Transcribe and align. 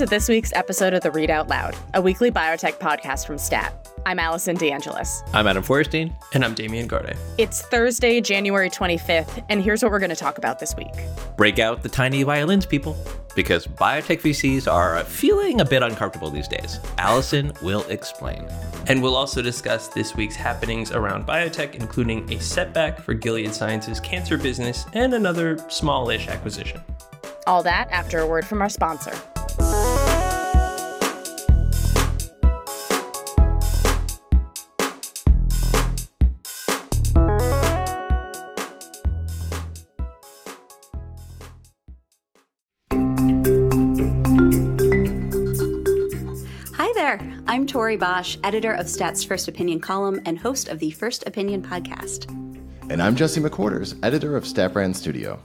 Welcome 0.00 0.08
to 0.08 0.16
this 0.16 0.30
week's 0.30 0.52
episode 0.54 0.94
of 0.94 1.02
the 1.02 1.10
Readout 1.10 1.50
Loud, 1.50 1.76
a 1.92 2.00
weekly 2.00 2.30
biotech 2.30 2.78
podcast 2.78 3.26
from 3.26 3.36
STAT. 3.36 3.86
I'm 4.06 4.18
Allison 4.18 4.56
DeAngelis. 4.56 5.28
I'm 5.34 5.46
Adam 5.46 5.62
Feuerstein. 5.62 6.16
And 6.32 6.42
I'm 6.42 6.54
Damian 6.54 6.86
Garde. 6.86 7.18
It's 7.36 7.60
Thursday, 7.60 8.22
January 8.22 8.70
25th, 8.70 9.44
and 9.50 9.62
here's 9.62 9.82
what 9.82 9.92
we're 9.92 9.98
going 9.98 10.08
to 10.08 10.16
talk 10.16 10.38
about 10.38 10.58
this 10.58 10.74
week. 10.74 10.94
Break 11.36 11.58
out 11.58 11.82
the 11.82 11.90
tiny 11.90 12.22
violins, 12.22 12.64
people, 12.64 12.96
because 13.36 13.66
biotech 13.66 14.22
VCs 14.22 14.72
are 14.72 15.04
feeling 15.04 15.60
a 15.60 15.66
bit 15.66 15.82
uncomfortable 15.82 16.30
these 16.30 16.48
days. 16.48 16.80
Allison 16.96 17.52
will 17.60 17.82
explain. 17.90 18.48
And 18.86 19.02
we'll 19.02 19.16
also 19.16 19.42
discuss 19.42 19.88
this 19.88 20.16
week's 20.16 20.36
happenings 20.36 20.92
around 20.92 21.26
biotech, 21.26 21.74
including 21.74 22.32
a 22.32 22.40
setback 22.40 23.02
for 23.02 23.12
Gilead 23.12 23.52
Sciences' 23.52 24.00
cancer 24.00 24.38
business 24.38 24.86
and 24.94 25.12
another 25.12 25.58
smallish 25.68 26.26
acquisition. 26.28 26.80
All 27.46 27.62
that 27.64 27.90
after 27.90 28.20
a 28.20 28.26
word 28.26 28.46
from 28.46 28.62
our 28.62 28.70
sponsor. 28.70 29.12
Hi 46.76 46.92
there. 46.94 47.20
I'm 47.46 47.66
Tori 47.66 47.96
Bosch, 47.96 48.36
editor 48.44 48.72
of 48.72 48.88
Stat's 48.88 49.24
First 49.24 49.48
Opinion 49.48 49.80
column 49.80 50.20
and 50.24 50.38
host 50.38 50.68
of 50.68 50.78
the 50.78 50.90
First 50.92 51.26
Opinion 51.26 51.62
podcast. 51.62 52.30
And 52.90 53.02
I'm 53.02 53.16
Jesse 53.16 53.40
McQuarters, 53.40 53.98
editor 54.02 54.36
of 54.36 54.46
Stat 54.46 54.72
Brand 54.72 54.96
Studio. 54.96 55.42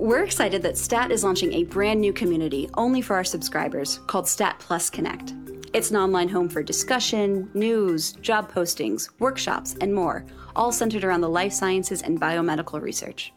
We're 0.00 0.24
excited 0.24 0.62
that 0.62 0.78
Stat 0.78 1.12
is 1.12 1.24
launching 1.24 1.52
a 1.52 1.64
brand 1.64 2.00
new 2.00 2.14
community 2.14 2.70
only 2.72 3.02
for 3.02 3.16
our 3.16 3.22
subscribers 3.22 3.98
called 4.06 4.26
Stat 4.26 4.56
Plus 4.58 4.88
Connect. 4.88 5.34
It's 5.74 5.90
an 5.90 5.98
online 5.98 6.30
home 6.30 6.48
for 6.48 6.62
discussion, 6.62 7.50
news, 7.52 8.12
job 8.12 8.50
postings, 8.50 9.10
workshops, 9.18 9.76
and 9.82 9.94
more, 9.94 10.24
all 10.56 10.72
centered 10.72 11.04
around 11.04 11.20
the 11.20 11.28
life 11.28 11.52
sciences 11.52 12.00
and 12.00 12.18
biomedical 12.18 12.80
research. 12.80 13.34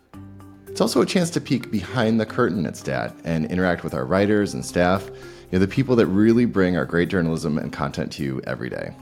It's 0.70 0.80
also 0.80 1.02
a 1.02 1.06
chance 1.06 1.30
to 1.32 1.42
peek 1.42 1.70
behind 1.70 2.18
the 2.18 2.26
curtain 2.26 2.66
at 2.66 2.78
Stat 2.78 3.14
and 3.26 3.46
interact 3.52 3.84
with 3.84 3.94
our 3.94 4.06
writers 4.06 4.54
and 4.54 4.66
staff, 4.66 5.06
you 5.06 5.20
know, 5.52 5.60
the 5.60 5.68
people 5.68 5.98
that 5.98 6.08
really 6.08 6.46
bring 6.46 6.78
our 6.78 6.86
great 6.86 7.10
journalism 7.10 7.58
and 7.58 7.74
content 7.74 8.10
to 8.14 8.24
you 8.24 8.42
every 8.48 8.70
day. 8.70 8.96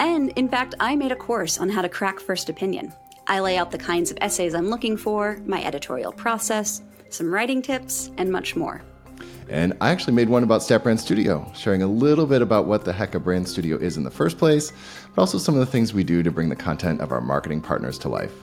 And 0.00 0.30
in 0.30 0.48
fact, 0.48 0.74
I 0.80 0.96
made 0.96 1.12
a 1.12 1.16
course 1.16 1.58
on 1.58 1.68
how 1.68 1.82
to 1.82 1.88
crack 1.88 2.18
First 2.18 2.48
Opinion. 2.48 2.92
I 3.28 3.38
lay 3.38 3.58
out 3.58 3.70
the 3.70 3.78
kinds 3.78 4.10
of 4.10 4.18
essays 4.20 4.56
I'm 4.56 4.70
looking 4.70 4.96
for, 4.96 5.40
my 5.46 5.64
editorial 5.64 6.12
process, 6.12 6.82
some 7.10 7.32
writing 7.32 7.62
tips, 7.62 8.10
and 8.18 8.30
much 8.30 8.56
more. 8.56 8.82
And 9.48 9.74
I 9.80 9.90
actually 9.90 10.14
made 10.14 10.28
one 10.28 10.42
about 10.42 10.62
Stat 10.62 10.82
Brand 10.82 11.00
Studio, 11.00 11.50
sharing 11.54 11.82
a 11.82 11.86
little 11.86 12.26
bit 12.26 12.42
about 12.42 12.66
what 12.66 12.84
the 12.84 12.92
heck 12.92 13.14
a 13.14 13.20
brand 13.20 13.48
studio 13.48 13.76
is 13.76 13.96
in 13.96 14.02
the 14.02 14.10
first 14.10 14.38
place, 14.38 14.72
but 15.14 15.22
also 15.22 15.38
some 15.38 15.54
of 15.54 15.60
the 15.60 15.66
things 15.66 15.94
we 15.94 16.04
do 16.04 16.22
to 16.22 16.30
bring 16.30 16.48
the 16.48 16.56
content 16.56 17.00
of 17.00 17.12
our 17.12 17.20
marketing 17.20 17.60
partners 17.60 17.98
to 18.00 18.08
life. 18.08 18.34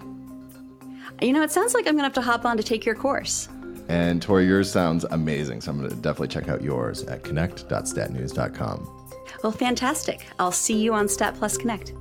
You 1.22 1.34
know, 1.34 1.42
it 1.42 1.52
sounds 1.52 1.74
like 1.74 1.88
I'm 1.88 1.94
gonna 1.94 2.04
have 2.04 2.14
to 2.14 2.22
hop 2.22 2.46
on 2.46 2.58
to 2.58 2.64
take 2.64 2.86
your 2.86 2.96
course. 2.96 3.50
And 3.90 4.22
Tori, 4.22 4.46
yours 4.46 4.72
sounds 4.72 5.04
amazing, 5.06 5.62
so 5.62 5.72
I'm 5.72 5.78
going 5.78 5.90
to 5.90 5.96
definitely 5.96 6.30
check 6.30 6.48
out 6.48 6.62
yours 6.62 7.04
at 7.04 7.24
connect.statnews.com. 7.24 9.10
Well, 9.44 9.52
fantastic. 9.52 10.26
I'll 10.40 10.52
see 10.52 10.82
you 10.82 10.94
on 10.94 11.10
Stat 11.10 11.36
Plus 11.36 11.58
Connect. 11.58 11.92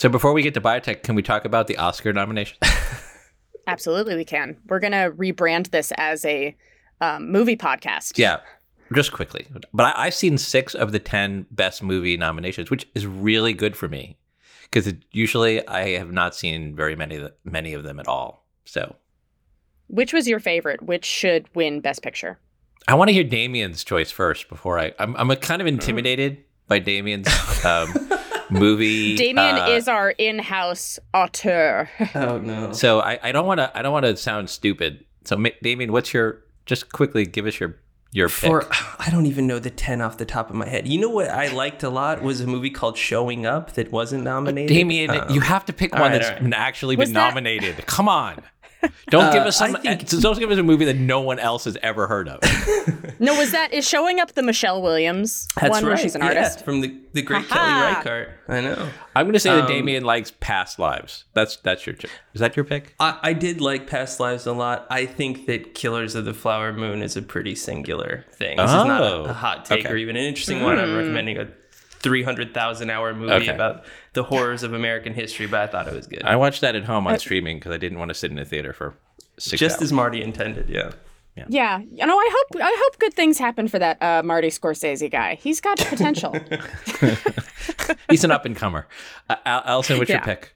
So 0.00 0.08
before 0.08 0.32
we 0.32 0.40
get 0.40 0.54
to 0.54 0.62
biotech, 0.62 1.02
can 1.02 1.14
we 1.14 1.20
talk 1.20 1.44
about 1.44 1.66
the 1.66 1.76
Oscar 1.76 2.10
nomination? 2.14 2.56
Absolutely, 3.66 4.16
we 4.16 4.24
can. 4.24 4.56
We're 4.66 4.80
going 4.80 4.92
to 4.92 5.10
rebrand 5.10 5.72
this 5.72 5.92
as 5.98 6.24
a 6.24 6.56
um, 7.02 7.30
movie 7.30 7.54
podcast. 7.54 8.16
yeah, 8.16 8.40
just 8.94 9.12
quickly. 9.12 9.46
But 9.74 9.94
I, 9.94 10.06
I've 10.06 10.14
seen 10.14 10.38
six 10.38 10.74
of 10.74 10.92
the 10.92 10.98
10 10.98 11.48
best 11.50 11.82
movie 11.82 12.16
nominations, 12.16 12.70
which 12.70 12.88
is 12.94 13.06
really 13.06 13.52
good 13.52 13.76
for 13.76 13.88
me 13.88 14.16
because 14.62 14.90
usually 15.12 15.66
I 15.68 15.98
have 15.98 16.10
not 16.10 16.34
seen 16.34 16.74
very 16.74 16.96
many, 16.96 17.16
of 17.16 17.32
many 17.44 17.74
of 17.74 17.82
them 17.82 18.00
at 18.00 18.08
all. 18.08 18.46
So 18.64 18.96
Which 19.88 20.14
was 20.14 20.26
your 20.26 20.40
favorite? 20.40 20.80
Which 20.80 21.04
should 21.04 21.46
win 21.54 21.80
Best 21.80 22.02
Picture? 22.02 22.38
I 22.88 22.94
want 22.94 23.08
to 23.08 23.12
hear 23.12 23.24
Damian's 23.24 23.84
choice 23.84 24.10
first 24.10 24.48
before 24.48 24.78
I. 24.78 24.94
I'm, 24.98 25.14
I'm 25.16 25.36
kind 25.36 25.60
of 25.60 25.68
intimidated 25.68 26.42
by 26.68 26.78
Damian's 26.78 27.28
um, 27.66 28.09
movie. 28.50 29.16
Damian 29.16 29.56
uh, 29.56 29.66
is 29.70 29.88
our 29.88 30.10
in-house 30.10 30.98
auteur. 31.14 31.88
Oh, 32.14 32.38
no. 32.38 32.72
So 32.72 33.00
I, 33.00 33.18
I 33.22 33.32
don't 33.32 33.46
want 33.46 33.58
to 33.58 33.76
I 33.76 33.82
don't 33.82 33.92
want 33.92 34.06
to 34.06 34.16
sound 34.16 34.50
stupid. 34.50 35.04
So 35.24 35.36
Ma- 35.36 35.50
Damian, 35.62 35.92
what's 35.92 36.12
your 36.14 36.42
just 36.66 36.92
quickly 36.92 37.26
give 37.26 37.46
us 37.46 37.58
your 37.60 37.76
your 38.12 38.28
For. 38.28 38.66
I 38.98 39.08
don't 39.10 39.26
even 39.26 39.46
know 39.46 39.58
the 39.58 39.70
10 39.70 40.00
off 40.00 40.18
the 40.18 40.24
top 40.24 40.50
of 40.50 40.56
my 40.56 40.68
head. 40.68 40.88
You 40.88 41.00
know 41.00 41.10
what 41.10 41.28
I 41.30 41.48
liked 41.52 41.82
a 41.82 41.90
lot 41.90 42.22
was 42.22 42.40
a 42.40 42.46
movie 42.46 42.70
called 42.70 42.96
Showing 42.98 43.46
Up 43.46 43.72
that 43.74 43.92
wasn't 43.92 44.24
nominated. 44.24 44.74
Damian, 44.74 45.10
Um, 45.10 45.30
you 45.30 45.40
have 45.40 45.64
to 45.66 45.72
pick 45.72 45.92
one 45.92 46.02
right, 46.02 46.12
that's 46.12 46.26
all 46.26 46.32
right. 46.34 46.42
been 46.42 46.52
actually 46.54 46.96
Was 46.96 47.08
been 47.10 47.14
that- 47.14 47.28
nominated. 47.28 47.86
Come 47.86 48.08
on. 48.08 48.42
Don't 49.08 49.32
give 49.32 49.42
Uh, 49.42 49.46
us 49.48 49.56
some. 49.58 49.74
Think- 49.74 50.08
don't 50.20 50.38
give 50.38 50.50
us 50.50 50.58
a 50.58 50.62
movie 50.62 50.84
that 50.86 50.96
no 50.96 51.20
one 51.20 51.38
else 51.38 51.64
has 51.64 51.76
ever 51.82 52.06
heard 52.06 52.28
of. 52.28 52.40
no, 53.20 53.34
was 53.38 53.52
that 53.52 53.72
is 53.72 53.86
showing 53.88 54.20
up 54.20 54.32
the 54.32 54.42
Michelle 54.42 54.80
Williams 54.80 55.48
That's 55.60 55.70
one 55.70 55.84
where 55.84 55.96
she's 55.96 56.14
an 56.14 56.22
yeah, 56.22 56.28
artist? 56.28 56.64
from 56.64 56.80
the, 56.80 56.96
the 57.12 57.22
great 57.22 57.44
Ha-ha. 57.46 58.02
Kelly 58.02 58.20
Reichardt. 58.24 58.30
I 58.48 58.60
know. 58.60 58.88
I'm 59.14 59.26
going 59.26 59.34
to 59.34 59.40
say 59.40 59.50
that 59.50 59.62
Um, 59.64 59.68
Damian 59.68 60.04
likes 60.04 60.32
Past 60.40 60.78
Lives. 60.78 61.24
That's 61.34 61.56
that's 61.56 61.86
your. 61.86 61.96
Is 62.34 62.40
that 62.40 62.56
your 62.56 62.64
pick? 62.64 62.94
I, 63.00 63.18
I 63.22 63.32
did 63.32 63.60
like 63.60 63.86
Past 63.86 64.20
Lives 64.20 64.46
a 64.46 64.52
lot. 64.52 64.86
I 64.90 65.06
think 65.06 65.46
that 65.46 65.74
Killers 65.74 66.14
of 66.14 66.24
the 66.24 66.34
Flower 66.34 66.72
Moon 66.72 67.02
is 67.02 67.16
a 67.16 67.22
pretty 67.22 67.54
singular 67.54 68.24
thing. 68.32 68.56
This 68.56 68.70
is 68.70 68.74
not 68.84 69.02
Oh, 69.02 69.24
a, 69.24 69.28
a 69.30 69.32
hot 69.32 69.64
take 69.64 69.84
okay. 69.84 69.92
or 69.92 69.96
even 69.96 70.16
an 70.16 70.22
interesting 70.24 70.62
one. 70.62 70.78
I'm 70.78 70.96
recommending 70.96 71.36
a 71.38 71.48
300,000 72.00 72.90
hour 72.90 73.14
movie 73.14 73.32
Okay. 73.32 73.48
about 73.54 73.84
the 74.14 74.22
horrors 74.24 74.62
of 74.62 74.72
American 74.74 75.14
history, 75.14 75.46
but 75.46 75.60
I 75.60 75.66
thought 75.66 75.86
it 75.88 75.94
was 75.94 76.06
good. 76.06 76.22
I 76.24 76.36
watched 76.36 76.60
that 76.62 76.74
at 76.74 76.84
home 76.84 77.06
on 77.06 77.18
streaming 77.18 77.58
because 77.58 77.72
I 77.72 77.76
didn't 77.78 77.98
want 77.98 78.08
to 78.10 78.14
sit 78.14 78.30
in 78.30 78.38
a 78.38 78.44
theater 78.44 78.72
for 78.72 78.94
six 79.38 79.60
Just 79.60 79.76
hours. 79.76 79.82
as 79.84 79.92
Marty 79.92 80.22
intended, 80.22 80.68
yeah. 80.68 80.92
Yeah, 81.48 81.78
you 81.78 82.04
know, 82.06 82.18
I 82.18 82.28
hope 82.32 82.62
I 82.62 82.76
hope 82.84 82.98
good 82.98 83.14
things 83.14 83.38
happen 83.38 83.66
for 83.66 83.78
that 83.78 84.02
uh, 84.02 84.22
Marty 84.22 84.48
Scorsese 84.48 85.10
guy. 85.10 85.36
He's 85.36 85.58
got 85.60 85.78
potential. 85.78 86.34
He's 88.10 88.24
an 88.24 88.30
up 88.30 88.44
and 88.44 88.54
comer. 88.54 88.86
Uh, 89.28 89.36
Al- 89.46 89.62
Allison, 89.64 89.96
what's 89.98 90.10
Yeah. 90.10 90.16
your 90.16 90.24
pick? 90.24 90.54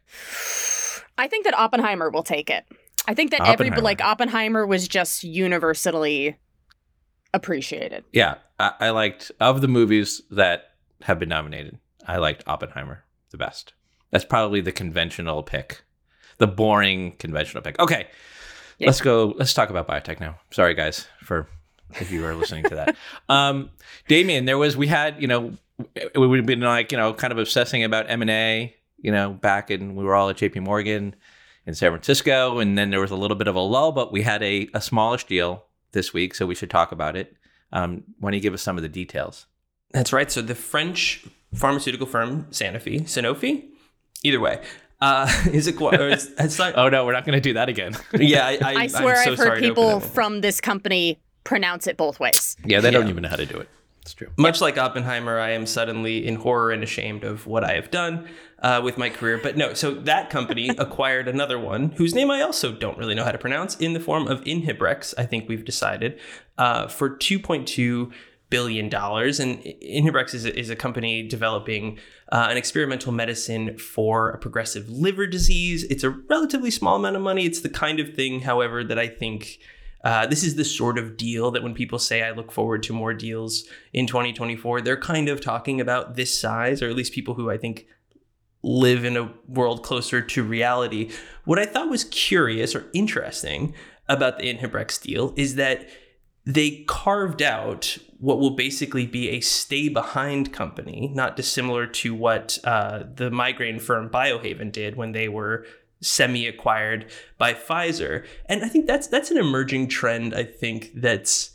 I 1.16 1.26
think 1.28 1.44
that 1.44 1.54
Oppenheimer 1.58 2.10
will 2.10 2.22
take 2.22 2.50
it. 2.50 2.64
I 3.06 3.14
think 3.14 3.30
that 3.30 3.46
every 3.46 3.70
like 3.70 4.02
Oppenheimer 4.02 4.66
was 4.66 4.86
just 4.88 5.24
universally 5.24 6.36
appreciated. 7.32 8.04
Yeah, 8.12 8.34
I, 8.58 8.72
I 8.80 8.90
liked 8.90 9.30
of 9.40 9.60
the 9.62 9.68
movies 9.68 10.20
that 10.30 10.73
have 11.04 11.18
been 11.18 11.28
nominated. 11.28 11.78
I 12.06 12.18
liked 12.18 12.44
Oppenheimer 12.46 13.04
the 13.30 13.38
best. 13.38 13.72
That's 14.10 14.24
probably 14.24 14.60
the 14.60 14.72
conventional 14.72 15.42
pick, 15.42 15.82
the 16.38 16.46
boring 16.46 17.12
conventional 17.12 17.62
pick. 17.62 17.78
Okay, 17.78 18.06
Yeah. 18.78 18.86
let's 18.88 19.00
go. 19.00 19.34
Let's 19.38 19.54
talk 19.54 19.70
about 19.70 19.88
biotech 19.88 20.20
now. 20.20 20.36
Sorry, 20.50 20.74
guys, 20.74 21.06
for 21.22 21.48
if 22.00 22.10
you 22.10 22.24
are 22.26 22.34
listening 22.34 22.64
to 22.64 22.74
that. 22.76 22.96
um, 23.28 23.70
Damien, 24.08 24.44
there 24.44 24.58
was 24.58 24.76
we 24.76 24.86
had 24.88 25.20
you 25.20 25.28
know 25.28 25.56
we 26.14 26.26
would 26.26 26.38
have 26.38 26.46
been 26.46 26.60
like 26.60 26.92
you 26.92 26.98
know 26.98 27.12
kind 27.14 27.32
of 27.32 27.38
obsessing 27.38 27.82
about 27.84 28.08
M 28.08 28.20
and 28.22 28.30
A. 28.30 28.74
You 28.98 29.10
know, 29.12 29.32
back 29.32 29.70
in 29.70 29.96
we 29.96 30.04
were 30.04 30.14
all 30.14 30.30
at 30.30 30.36
J.P. 30.36 30.60
Morgan 30.60 31.14
in 31.66 31.74
San 31.74 31.90
Francisco, 31.90 32.58
and 32.58 32.76
then 32.78 32.90
there 32.90 33.00
was 33.00 33.10
a 33.10 33.16
little 33.16 33.36
bit 33.36 33.48
of 33.48 33.54
a 33.56 33.60
lull, 33.60 33.92
but 33.92 34.12
we 34.12 34.22
had 34.22 34.42
a, 34.42 34.68
a 34.74 34.80
smallish 34.80 35.24
deal 35.24 35.64
this 35.92 36.12
week, 36.14 36.34
so 36.34 36.46
we 36.46 36.54
should 36.54 36.70
talk 36.70 36.92
about 36.92 37.16
it. 37.16 37.36
Um, 37.72 38.04
why 38.20 38.30
don't 38.30 38.34
you 38.36 38.40
give 38.40 38.54
us 38.54 38.62
some 38.62 38.76
of 38.76 38.82
the 38.82 38.88
details? 38.88 39.46
That's 39.94 40.12
right. 40.12 40.30
So 40.30 40.42
the 40.42 40.56
French 40.56 41.24
pharmaceutical 41.54 42.06
firm 42.06 42.44
Sanofi, 42.50 43.02
Sanofi, 43.02 43.64
either 44.22 44.40
way, 44.40 44.60
uh, 45.00 45.32
is 45.52 45.66
acquired. 45.66 46.12
is, 46.12 46.30
has 46.36 46.60
Oh 46.60 46.88
no, 46.88 47.06
we're 47.06 47.12
not 47.12 47.24
going 47.24 47.36
to 47.36 47.40
do 47.40 47.54
that 47.54 47.68
again. 47.68 47.96
yeah, 48.12 48.46
I, 48.46 48.58
I, 48.62 48.74
I 48.74 48.86
swear 48.88 49.16
I'm 49.16 49.24
so 49.24 49.32
I've 49.32 49.38
heard 49.38 49.60
people 49.60 50.00
from 50.00 50.40
this 50.40 50.60
company 50.60 51.18
pronounce 51.44 51.86
it 51.86 51.96
both 51.96 52.20
ways. 52.20 52.56
yeah, 52.64 52.80
they 52.80 52.90
don't 52.90 53.08
even 53.08 53.22
know 53.22 53.28
how 53.28 53.36
to 53.36 53.46
do 53.46 53.58
it. 53.58 53.68
It's 54.02 54.12
true. 54.12 54.28
Much 54.36 54.60
like 54.60 54.76
Oppenheimer, 54.76 55.38
I 55.38 55.52
am 55.52 55.64
suddenly 55.64 56.26
in 56.26 56.34
horror 56.34 56.72
and 56.72 56.82
ashamed 56.82 57.24
of 57.24 57.46
what 57.46 57.64
I 57.64 57.72
have 57.72 57.90
done 57.90 58.28
uh, 58.58 58.82
with 58.84 58.98
my 58.98 59.08
career. 59.08 59.40
But 59.42 59.56
no, 59.56 59.72
so 59.72 59.94
that 59.94 60.28
company 60.28 60.68
acquired 60.78 61.26
another 61.26 61.58
one 61.58 61.92
whose 61.92 62.14
name 62.14 62.30
I 62.30 62.42
also 62.42 62.70
don't 62.70 62.98
really 62.98 63.14
know 63.14 63.24
how 63.24 63.32
to 63.32 63.38
pronounce 63.38 63.76
in 63.76 63.94
the 63.94 64.00
form 64.00 64.26
of 64.26 64.42
Inhibrx, 64.42 65.14
I 65.16 65.24
think 65.24 65.48
we've 65.48 65.64
decided, 65.64 66.20
uh, 66.58 66.88
for 66.88 67.08
2.2 67.08 68.12
billion 68.54 68.88
dollars. 68.88 69.40
And 69.40 69.58
Inhibrx 69.64 70.32
is 70.32 70.44
a, 70.44 70.56
is 70.56 70.70
a 70.70 70.76
company 70.76 71.26
developing 71.26 71.98
uh, 72.30 72.46
an 72.48 72.56
experimental 72.56 73.10
medicine 73.10 73.76
for 73.76 74.30
a 74.30 74.38
progressive 74.38 74.88
liver 74.88 75.26
disease. 75.26 75.82
It's 75.90 76.04
a 76.04 76.10
relatively 76.10 76.70
small 76.70 76.94
amount 76.94 77.16
of 77.16 77.22
money. 77.22 77.46
It's 77.46 77.62
the 77.62 77.68
kind 77.68 77.98
of 77.98 78.14
thing, 78.14 78.42
however, 78.42 78.84
that 78.84 78.96
I 78.96 79.08
think 79.08 79.58
uh, 80.04 80.26
this 80.26 80.44
is 80.44 80.54
the 80.54 80.64
sort 80.64 80.98
of 80.98 81.16
deal 81.16 81.50
that 81.50 81.64
when 81.64 81.74
people 81.74 81.98
say 81.98 82.22
I 82.22 82.30
look 82.30 82.52
forward 82.52 82.84
to 82.84 82.92
more 82.92 83.12
deals 83.12 83.64
in 83.92 84.06
2024, 84.06 84.82
they're 84.82 84.96
kind 84.96 85.28
of 85.28 85.40
talking 85.40 85.80
about 85.80 86.14
this 86.14 86.38
size, 86.38 86.80
or 86.80 86.88
at 86.88 86.94
least 86.94 87.12
people 87.12 87.34
who 87.34 87.50
I 87.50 87.58
think 87.58 87.88
live 88.62 89.04
in 89.04 89.16
a 89.16 89.34
world 89.48 89.82
closer 89.82 90.22
to 90.22 90.44
reality. 90.44 91.10
What 91.44 91.58
I 91.58 91.66
thought 91.66 91.90
was 91.90 92.04
curious 92.04 92.76
or 92.76 92.86
interesting 92.94 93.74
about 94.08 94.38
the 94.38 94.54
Inhibrx 94.54 95.02
deal 95.02 95.34
is 95.36 95.56
that 95.56 95.88
they 96.46 96.84
carved 96.86 97.42
out 97.42 97.96
what 98.24 98.38
will 98.40 98.56
basically 98.66 99.06
be 99.06 99.28
a 99.30 99.40
stay 99.40 99.88
behind 99.88 100.52
company, 100.52 101.10
not 101.14 101.36
dissimilar 101.36 101.86
to 101.86 102.14
what 102.14 102.58
uh, 102.64 103.02
the 103.14 103.30
migraine 103.30 103.78
firm 103.78 104.08
Biohaven 104.08 104.72
did 104.72 104.96
when 104.96 105.12
they 105.12 105.28
were 105.28 105.66
semi 106.00 106.46
acquired 106.46 107.06
by 107.38 107.52
Pfizer. 107.54 108.24
And 108.46 108.64
I 108.64 108.68
think 108.68 108.86
that's 108.86 109.06
that's 109.08 109.30
an 109.30 109.36
emerging 109.36 109.88
trend. 109.88 110.34
I 110.34 110.44
think 110.44 110.92
that's 110.94 111.50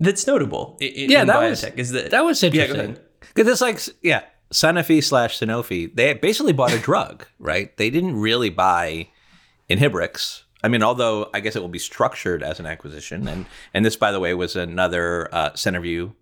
that's 0.00 0.26
notable 0.26 0.76
in, 0.80 1.10
Yeah, 1.10 1.20
in 1.22 1.26
that 1.26 1.36
biotech. 1.36 1.76
was- 1.76 1.88
is 1.88 1.90
that 1.92 2.10
That 2.10 2.24
was 2.24 2.42
interesting. 2.42 2.96
Because 3.34 3.48
it's 3.52 3.60
like, 3.60 3.80
yeah, 4.02 4.22
Sanofi 4.52 5.02
slash 5.04 5.38
Sanofi, 5.38 5.94
they 5.94 6.14
basically 6.14 6.52
bought 6.54 6.72
a 6.72 6.78
drug, 6.88 7.26
right? 7.38 7.76
They 7.76 7.90
didn't 7.90 8.16
really 8.18 8.50
buy 8.50 9.08
Inhibrx. 9.68 10.42
I 10.62 10.68
mean, 10.68 10.82
although 10.82 11.30
I 11.32 11.40
guess 11.40 11.56
it 11.56 11.62
will 11.62 11.68
be 11.68 11.78
structured 11.78 12.42
as 12.42 12.58
an 12.60 12.66
acquisition, 12.66 13.28
and 13.28 13.46
and 13.72 13.84
this, 13.84 13.96
by 13.96 14.12
the 14.12 14.20
way, 14.20 14.34
was 14.34 14.56
another 14.56 15.32
uh, 15.32 15.50
Centerview 15.50 16.12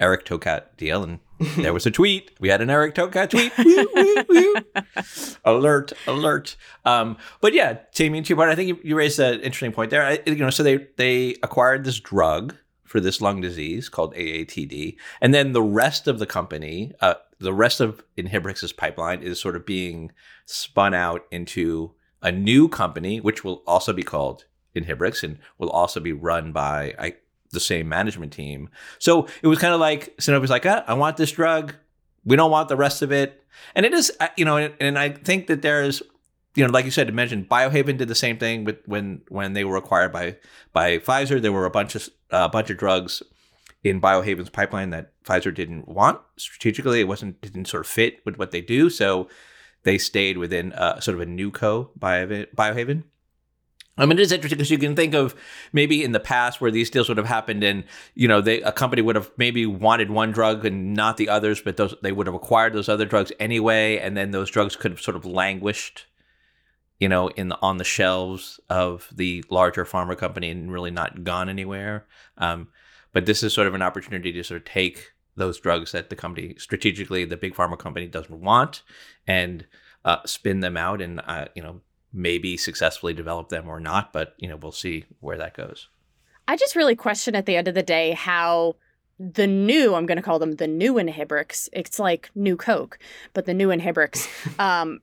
Eric 0.00 0.24
Tokat 0.24 0.76
deal, 0.76 1.02
and 1.02 1.18
there 1.56 1.74
was 1.74 1.86
a 1.86 1.90
tweet. 1.90 2.32
We 2.40 2.48
had 2.48 2.60
an 2.60 2.70
Eric 2.70 2.94
Tokat 2.94 3.30
tweet. 3.30 3.52
Woo, 3.58 3.86
woo, 3.94 4.24
woo. 4.28 4.54
alert, 5.44 5.92
alert. 6.06 6.56
Um, 6.84 7.18
but 7.40 7.52
yeah, 7.52 7.78
two 7.92 8.10
part. 8.34 8.48
I 8.48 8.54
think 8.54 8.68
you, 8.68 8.80
you 8.82 8.96
raised 8.96 9.18
an 9.20 9.34
interesting 9.40 9.72
point 9.72 9.90
there. 9.90 10.04
I, 10.04 10.20
you 10.26 10.36
know, 10.36 10.50
so 10.50 10.62
they 10.62 10.88
they 10.96 11.36
acquired 11.42 11.84
this 11.84 12.00
drug 12.00 12.56
for 12.84 12.98
this 12.98 13.20
lung 13.20 13.40
disease 13.40 13.88
called 13.88 14.14
AATD, 14.14 14.96
and 15.20 15.34
then 15.34 15.52
the 15.52 15.62
rest 15.62 16.08
of 16.08 16.18
the 16.18 16.26
company, 16.26 16.92
uh, 17.00 17.14
the 17.38 17.54
rest 17.54 17.80
of 17.80 18.02
Inhibrx's 18.16 18.72
pipeline 18.72 19.22
is 19.22 19.38
sort 19.38 19.54
of 19.54 19.66
being 19.66 20.10
spun 20.46 20.94
out 20.94 21.26
into 21.30 21.94
a 22.22 22.32
new 22.32 22.68
company, 22.68 23.20
which 23.20 23.44
will 23.44 23.62
also 23.66 23.92
be 23.92 24.02
called 24.02 24.44
Inhibrx 24.74 25.22
and 25.22 25.38
will 25.58 25.70
also 25.70 26.00
be 26.00 26.12
run 26.12 26.52
by 26.52 26.94
I, 26.98 27.14
the 27.50 27.60
same 27.60 27.88
management 27.88 28.32
team. 28.32 28.68
So 28.98 29.26
it 29.42 29.46
was 29.46 29.58
kind 29.58 29.74
of 29.74 29.80
like 29.80 30.16
Sanofi's 30.18 30.50
like, 30.50 30.66
ah, 30.66 30.84
I 30.86 30.94
want 30.94 31.16
this 31.16 31.32
drug. 31.32 31.74
We 32.24 32.36
don't 32.36 32.50
want 32.50 32.68
the 32.68 32.76
rest 32.76 33.02
of 33.02 33.10
it. 33.12 33.42
And 33.74 33.84
it 33.84 33.92
is, 33.92 34.12
you 34.36 34.44
know, 34.44 34.56
and, 34.56 34.74
and 34.80 34.98
I 34.98 35.10
think 35.10 35.46
that 35.48 35.62
there's, 35.62 36.02
you 36.54 36.64
know, 36.64 36.72
like 36.72 36.84
you 36.84 36.90
said, 36.90 37.06
to 37.06 37.12
mention 37.12 37.44
Biohaven 37.44 37.96
did 37.96 38.08
the 38.08 38.14
same 38.14 38.38
thing 38.38 38.64
with 38.64 38.78
when 38.86 39.22
when 39.28 39.52
they 39.52 39.64
were 39.64 39.76
acquired 39.76 40.12
by 40.12 40.36
by 40.72 40.98
Pfizer. 40.98 41.40
There 41.40 41.52
were 41.52 41.66
a 41.66 41.70
bunch 41.70 41.94
of 41.94 42.08
a 42.30 42.48
bunch 42.48 42.70
of 42.70 42.76
drugs 42.76 43.22
in 43.82 44.00
Biohaven's 44.00 44.50
pipeline 44.50 44.90
that 44.90 45.12
Pfizer 45.24 45.54
didn't 45.54 45.88
want 45.88 46.20
strategically. 46.36 47.00
It 47.00 47.08
wasn't 47.08 47.40
didn't 47.40 47.66
sort 47.66 47.86
of 47.86 47.90
fit 47.90 48.20
with 48.24 48.38
what 48.38 48.50
they 48.50 48.60
do. 48.60 48.90
So 48.90 49.28
they 49.82 49.98
stayed 49.98 50.38
within 50.38 50.72
uh, 50.72 51.00
sort 51.00 51.14
of 51.14 51.20
a 51.20 51.26
new 51.26 51.50
co 51.50 51.90
Biohaven. 51.98 53.04
I 53.98 54.06
mean, 54.06 54.18
it 54.18 54.22
is 54.22 54.32
interesting 54.32 54.56
because 54.56 54.70
you 54.70 54.78
can 54.78 54.96
think 54.96 55.14
of 55.14 55.34
maybe 55.72 56.02
in 56.02 56.12
the 56.12 56.20
past 56.20 56.60
where 56.60 56.70
these 56.70 56.88
deals 56.88 57.08
would 57.08 57.18
have 57.18 57.26
happened, 57.26 57.62
and 57.62 57.84
you 58.14 58.28
know, 58.28 58.40
they 58.40 58.62
a 58.62 58.72
company 58.72 59.02
would 59.02 59.16
have 59.16 59.30
maybe 59.36 59.66
wanted 59.66 60.10
one 60.10 60.32
drug 60.32 60.64
and 60.64 60.94
not 60.94 61.18
the 61.18 61.28
others, 61.28 61.60
but 61.60 61.76
those 61.76 61.94
they 62.02 62.12
would 62.12 62.26
have 62.26 62.34
acquired 62.34 62.72
those 62.72 62.88
other 62.88 63.04
drugs 63.04 63.32
anyway, 63.38 63.98
and 63.98 64.16
then 64.16 64.30
those 64.30 64.50
drugs 64.50 64.74
could 64.74 64.90
have 64.92 65.00
sort 65.00 65.16
of 65.16 65.26
languished, 65.26 66.06
you 66.98 67.08
know, 67.08 67.28
in 67.28 67.48
the 67.48 67.58
on 67.60 67.76
the 67.76 67.84
shelves 67.84 68.58
of 68.70 69.08
the 69.12 69.44
larger 69.50 69.84
pharma 69.84 70.16
company 70.16 70.50
and 70.50 70.72
really 70.72 70.90
not 70.90 71.22
gone 71.22 71.50
anywhere. 71.50 72.06
Um, 72.38 72.68
but 73.12 73.26
this 73.26 73.42
is 73.42 73.52
sort 73.52 73.66
of 73.66 73.74
an 73.74 73.82
opportunity 73.82 74.32
to 74.32 74.44
sort 74.44 74.62
of 74.62 74.64
take 74.64 75.12
those 75.36 75.58
drugs 75.58 75.92
that 75.92 76.10
the 76.10 76.16
company 76.16 76.54
strategically, 76.58 77.24
the 77.24 77.36
big 77.36 77.54
pharma 77.54 77.78
company 77.78 78.06
doesn't 78.06 78.40
want, 78.40 78.82
and 79.26 79.66
uh, 80.04 80.18
spin 80.24 80.60
them 80.60 80.76
out, 80.76 81.00
and 81.00 81.20
uh, 81.26 81.46
you 81.54 81.62
know 81.62 81.80
maybe 82.12 82.56
successfully 82.56 83.14
develop 83.14 83.48
them 83.48 83.68
or 83.68 83.80
not. 83.80 84.12
But 84.12 84.34
you 84.38 84.48
know 84.48 84.56
we'll 84.56 84.72
see 84.72 85.04
where 85.20 85.38
that 85.38 85.54
goes. 85.54 85.88
I 86.48 86.56
just 86.56 86.74
really 86.74 86.96
question 86.96 87.36
at 87.36 87.46
the 87.46 87.56
end 87.56 87.68
of 87.68 87.74
the 87.74 87.82
day 87.82 88.12
how 88.12 88.74
the 89.20 89.46
new, 89.46 89.94
I'm 89.94 90.06
going 90.06 90.16
to 90.16 90.22
call 90.22 90.38
them 90.38 90.52
the 90.52 90.66
new 90.66 90.94
Inhibrx, 90.94 91.68
it's 91.72 91.98
like 91.98 92.30
new 92.34 92.56
Coke, 92.56 92.98
but 93.34 93.44
the 93.44 93.52
new 93.52 93.68
Inhibrx 93.68 94.26
um, 94.58 95.00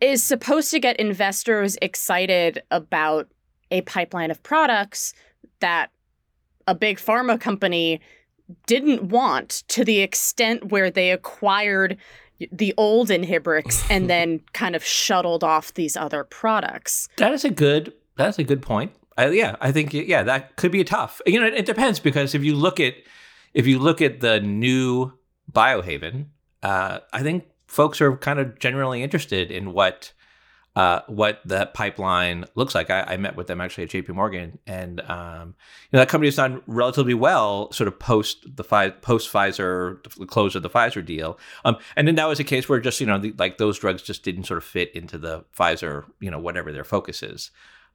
is 0.00 0.22
supposed 0.22 0.70
to 0.70 0.80
get 0.80 0.96
investors 0.96 1.76
excited 1.82 2.62
about 2.70 3.28
a 3.70 3.82
pipeline 3.82 4.30
of 4.30 4.42
products 4.42 5.12
that 5.60 5.90
a 6.66 6.74
big 6.74 6.98
pharma 6.98 7.38
company 7.38 8.00
didn't 8.66 9.04
want 9.04 9.64
to 9.68 9.84
the 9.84 10.00
extent 10.00 10.70
where 10.70 10.90
they 10.90 11.10
acquired 11.10 11.96
the 12.52 12.74
old 12.76 13.08
Inhibrx 13.08 13.86
and 13.90 14.10
then 14.10 14.40
kind 14.52 14.76
of 14.76 14.84
shuttled 14.84 15.42
off 15.42 15.74
these 15.74 15.96
other 15.96 16.24
products. 16.24 17.08
That 17.16 17.32
is 17.32 17.44
a 17.44 17.50
good. 17.50 17.92
That's 18.16 18.38
a 18.38 18.44
good 18.44 18.62
point. 18.62 18.92
I, 19.18 19.28
yeah, 19.28 19.56
I 19.60 19.72
think 19.72 19.92
yeah 19.94 20.22
that 20.22 20.56
could 20.56 20.72
be 20.72 20.84
tough. 20.84 21.20
You 21.26 21.40
know, 21.40 21.46
it, 21.46 21.54
it 21.54 21.66
depends 21.66 22.00
because 22.00 22.34
if 22.34 22.44
you 22.44 22.54
look 22.54 22.80
at 22.80 22.94
if 23.54 23.66
you 23.66 23.78
look 23.78 24.02
at 24.02 24.20
the 24.20 24.40
new 24.40 25.12
Biohaven, 25.50 26.26
uh, 26.62 27.00
I 27.12 27.22
think 27.22 27.44
folks 27.66 28.00
are 28.00 28.16
kind 28.16 28.38
of 28.38 28.58
generally 28.58 29.02
interested 29.02 29.50
in 29.50 29.72
what 29.72 30.12
uh, 30.76 31.00
what 31.06 31.40
that 31.46 31.72
pipeline 31.72 32.44
looks 32.54 32.74
like. 32.74 32.90
I, 32.90 33.00
I, 33.00 33.16
met 33.16 33.34
with 33.34 33.46
them 33.46 33.62
actually 33.62 33.84
at 33.84 33.90
JP 33.90 34.10
Morgan, 34.10 34.58
and 34.66 35.00
um, 35.08 35.54
you 35.90 35.96
know 35.96 36.00
that 36.00 36.10
company 36.10 36.26
has 36.26 36.36
done 36.36 36.62
relatively 36.66 37.14
well, 37.14 37.72
sort 37.72 37.88
of 37.88 37.98
post 37.98 38.44
the 38.56 38.62
post 38.62 39.32
Pfizer 39.32 40.02
the 40.16 40.26
close 40.26 40.54
of 40.54 40.62
the 40.62 40.68
Pfizer 40.68 41.02
deal. 41.04 41.38
Um, 41.64 41.78
and 41.96 42.06
then 42.06 42.16
that 42.16 42.28
was 42.28 42.40
a 42.40 42.44
case 42.44 42.68
where 42.68 42.78
just 42.78 43.00
you 43.00 43.06
know 43.06 43.18
the, 43.18 43.34
like 43.38 43.56
those 43.56 43.78
drugs 43.78 44.02
just 44.02 44.22
didn't 44.22 44.44
sort 44.44 44.58
of 44.58 44.64
fit 44.64 44.94
into 44.94 45.16
the 45.16 45.46
Pfizer, 45.58 46.04
you 46.20 46.30
know, 46.30 46.38
whatever 46.38 46.70
their 46.70 46.84
focus 46.84 47.22
is. 47.22 47.50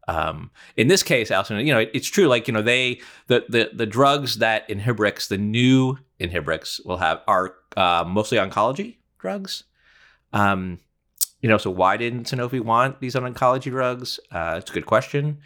Um, 0.07 0.49
in 0.75 0.87
this 0.87 1.03
case, 1.03 1.29
Allison, 1.29 1.59
you 1.59 1.71
know, 1.71 1.79
it, 1.81 1.91
it's 1.93 2.07
true. 2.07 2.27
Like 2.27 2.47
you 2.47 2.53
know, 2.53 2.63
they 2.63 2.99
the 3.27 3.45
the 3.47 3.69
the 3.71 3.85
drugs 3.85 4.39
that 4.39 4.67
Inhibrx, 4.67 5.27
the 5.27 5.37
new 5.37 5.99
Inhibrx, 6.19 6.83
will 6.83 6.97
have 6.97 7.21
are 7.27 7.53
uh, 7.77 8.05
mostly 8.07 8.39
oncology 8.39 8.97
drugs. 9.19 9.65
Um, 10.33 10.79
you 11.41 11.49
know, 11.49 11.57
so 11.57 11.69
why 11.71 11.97
didn't 11.97 12.25
Sanofi 12.25 12.61
want 12.61 12.99
these 12.99 13.15
oncology 13.15 13.71
drugs? 13.71 14.19
Uh, 14.31 14.55
it's 14.59 14.69
a 14.69 14.73
good 14.73 14.85
question. 14.85 15.39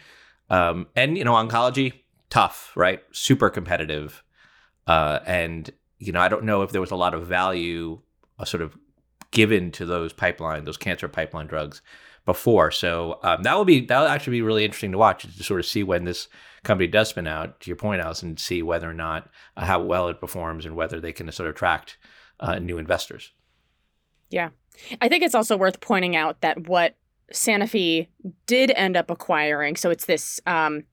Um, 0.50 0.86
and 0.94 1.16
you 1.18 1.24
know, 1.24 1.32
oncology 1.32 1.92
tough, 2.30 2.72
right? 2.76 3.02
Super 3.12 3.50
competitive, 3.50 4.22
uh, 4.86 5.20
and 5.26 5.70
you 5.98 6.12
know, 6.12 6.20
I 6.20 6.28
don't 6.28 6.44
know 6.44 6.62
if 6.62 6.70
there 6.70 6.80
was 6.80 6.90
a 6.90 6.96
lot 6.96 7.14
of 7.14 7.26
value, 7.26 8.00
uh, 8.38 8.44
sort 8.44 8.62
of 8.62 8.76
given 9.30 9.70
to 9.72 9.86
those 9.86 10.12
pipeline, 10.12 10.64
those 10.64 10.76
cancer 10.76 11.08
pipeline 11.08 11.46
drugs 11.46 11.82
before. 12.26 12.70
So 12.70 13.18
um, 13.22 13.42
that 13.44 13.56
will 13.56 13.64
be 13.64 13.86
that 13.86 14.00
will 14.00 14.08
actually 14.08 14.38
be 14.38 14.42
really 14.42 14.64
interesting 14.64 14.92
to 14.92 14.98
watch 14.98 15.22
to 15.22 15.42
sort 15.42 15.60
of 15.60 15.66
see 15.66 15.82
when 15.82 16.04
this 16.04 16.28
company 16.62 16.88
does 16.88 17.08
spin 17.08 17.26
out. 17.26 17.60
To 17.60 17.70
your 17.70 17.76
point, 17.76 18.02
Allison, 18.02 18.30
and 18.30 18.40
see 18.40 18.62
whether 18.62 18.88
or 18.88 18.94
not 18.94 19.30
uh, 19.56 19.64
how 19.64 19.80
well 19.82 20.08
it 20.08 20.20
performs 20.20 20.66
and 20.66 20.76
whether 20.76 21.00
they 21.00 21.12
can 21.12 21.30
sort 21.32 21.48
of 21.48 21.54
attract 21.54 21.96
uh, 22.40 22.58
new 22.58 22.78
investors. 22.78 23.32
Yeah. 24.30 24.50
I 25.00 25.08
think 25.08 25.22
it's 25.22 25.34
also 25.34 25.56
worth 25.56 25.80
pointing 25.80 26.16
out 26.16 26.40
that 26.42 26.68
what 26.68 26.96
Sanofi 27.32 28.08
did 28.46 28.72
end 28.76 28.96
up 28.96 29.10
acquiring, 29.10 29.76
so 29.76 29.90
it's 29.90 30.04
this 30.04 30.40
um, 30.46 30.84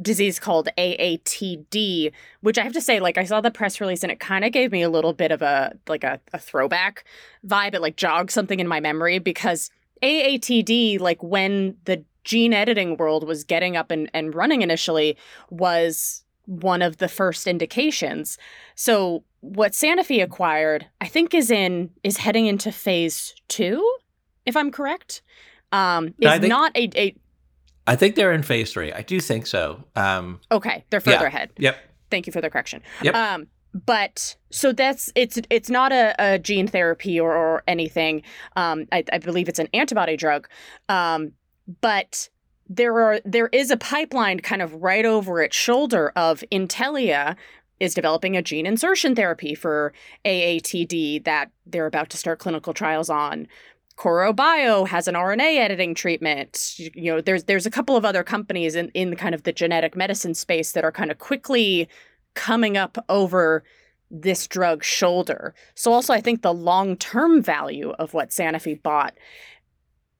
disease 0.00 0.38
called 0.38 0.68
AATD, 0.76 2.12
which 2.40 2.58
I 2.58 2.62
have 2.62 2.72
to 2.72 2.80
say, 2.80 3.00
like 3.00 3.18
I 3.18 3.24
saw 3.24 3.40
the 3.40 3.50
press 3.50 3.80
release 3.80 4.02
and 4.02 4.12
it 4.12 4.20
kind 4.20 4.44
of 4.44 4.52
gave 4.52 4.72
me 4.72 4.82
a 4.82 4.90
little 4.90 5.12
bit 5.12 5.32
of 5.32 5.42
a 5.42 5.74
like 5.86 6.04
a, 6.04 6.20
a 6.32 6.38
throwback 6.38 7.04
vibe. 7.46 7.74
It 7.74 7.82
like 7.82 7.96
jogged 7.96 8.30
something 8.30 8.60
in 8.60 8.68
my 8.68 8.80
memory 8.80 9.18
because 9.18 9.70
AATD, 10.02 11.00
like 11.00 11.22
when 11.22 11.76
the 11.84 12.04
gene 12.24 12.52
editing 12.52 12.96
world 12.96 13.26
was 13.26 13.44
getting 13.44 13.76
up 13.76 13.90
and, 13.90 14.10
and 14.12 14.34
running 14.34 14.62
initially, 14.62 15.16
was 15.50 16.24
one 16.44 16.82
of 16.82 16.98
the 16.98 17.08
first 17.08 17.46
indications. 17.46 18.38
So 18.74 19.24
what 19.40 19.72
Sanofi 19.72 20.22
acquired, 20.22 20.86
I 21.00 21.06
think, 21.08 21.34
is 21.34 21.50
in 21.50 21.90
is 22.02 22.16
heading 22.18 22.46
into 22.46 22.72
phase 22.72 23.34
two, 23.48 23.96
if 24.46 24.56
I'm 24.56 24.70
correct. 24.70 25.22
Um, 25.72 26.08
is 26.08 26.14
No, 26.20 26.30
think- 26.38 26.48
not 26.48 26.76
a, 26.76 26.90
a 27.00 27.14
I 27.86 27.96
think 27.96 28.16
they're 28.16 28.32
in 28.32 28.42
phase 28.42 28.72
three. 28.72 28.92
I 28.92 29.00
do 29.02 29.18
think 29.20 29.46
so. 29.46 29.82
Um, 29.96 30.40
okay. 30.52 30.84
They're 30.90 31.00
further 31.00 31.22
Yeah. 31.22 31.26
ahead. 31.26 31.50
yep. 31.58 31.76
Thank 32.10 32.26
you 32.26 32.32
for 32.32 32.40
the 32.42 32.50
correction. 32.50 32.82
Yep. 33.02 33.14
Um, 33.14 33.46
but 33.86 34.36
so 34.50 34.72
that's 34.72 35.10
it's 35.14 35.38
it's 35.50 35.70
not 35.70 35.92
a, 35.92 36.14
a 36.18 36.38
gene 36.38 36.66
therapy 36.66 37.18
or, 37.20 37.34
or 37.34 37.62
anything. 37.68 38.22
Um, 38.56 38.86
I, 38.92 39.04
I 39.12 39.18
believe 39.18 39.48
it's 39.48 39.58
an 39.58 39.68
antibody 39.72 40.16
drug. 40.16 40.48
Um, 40.88 41.32
but 41.80 42.28
there 42.68 42.98
are 43.00 43.20
there 43.24 43.48
is 43.52 43.70
a 43.70 43.76
pipeline 43.76 44.40
kind 44.40 44.60
of 44.62 44.74
right 44.82 45.04
over 45.06 45.42
its 45.42 45.56
shoulder 45.56 46.12
of 46.16 46.42
Intellia 46.52 47.36
is 47.80 47.94
developing 47.94 48.36
a 48.36 48.42
gene 48.42 48.66
insertion 48.66 49.14
therapy 49.14 49.54
for 49.54 49.92
AATD 50.24 51.24
that 51.24 51.50
they're 51.66 51.86
about 51.86 52.10
to 52.10 52.16
start 52.16 52.38
clinical 52.38 52.74
trials 52.74 53.10
on. 53.10 53.46
Korro 53.96 54.34
Bio 54.34 54.84
has 54.84 55.08
an 55.08 55.14
RNA 55.14 55.58
editing 55.58 55.94
treatment. 55.94 56.78
You, 56.78 57.14
know, 57.14 57.20
there's 57.20 57.44
there's 57.44 57.66
a 57.66 57.70
couple 57.70 57.96
of 57.96 58.04
other 58.04 58.22
companies 58.22 58.76
in, 58.76 58.90
in 58.90 59.16
kind 59.16 59.34
of 59.34 59.42
the 59.42 59.52
genetic 59.52 59.96
medicine 59.96 60.34
space 60.34 60.72
that 60.72 60.84
are 60.84 60.92
kind 60.92 61.10
of 61.10 61.18
quickly 61.18 61.88
coming 62.34 62.76
up 62.76 62.96
over 63.08 63.64
this 64.10 64.46
drug 64.46 64.84
shoulder. 64.84 65.54
So 65.74 65.92
also 65.92 66.14
I 66.14 66.20
think 66.20 66.42
the 66.42 66.54
long-term 66.54 67.42
value 67.42 67.90
of 67.98 68.14
what 68.14 68.30
Sanofi 68.30 68.80
bought 68.80 69.14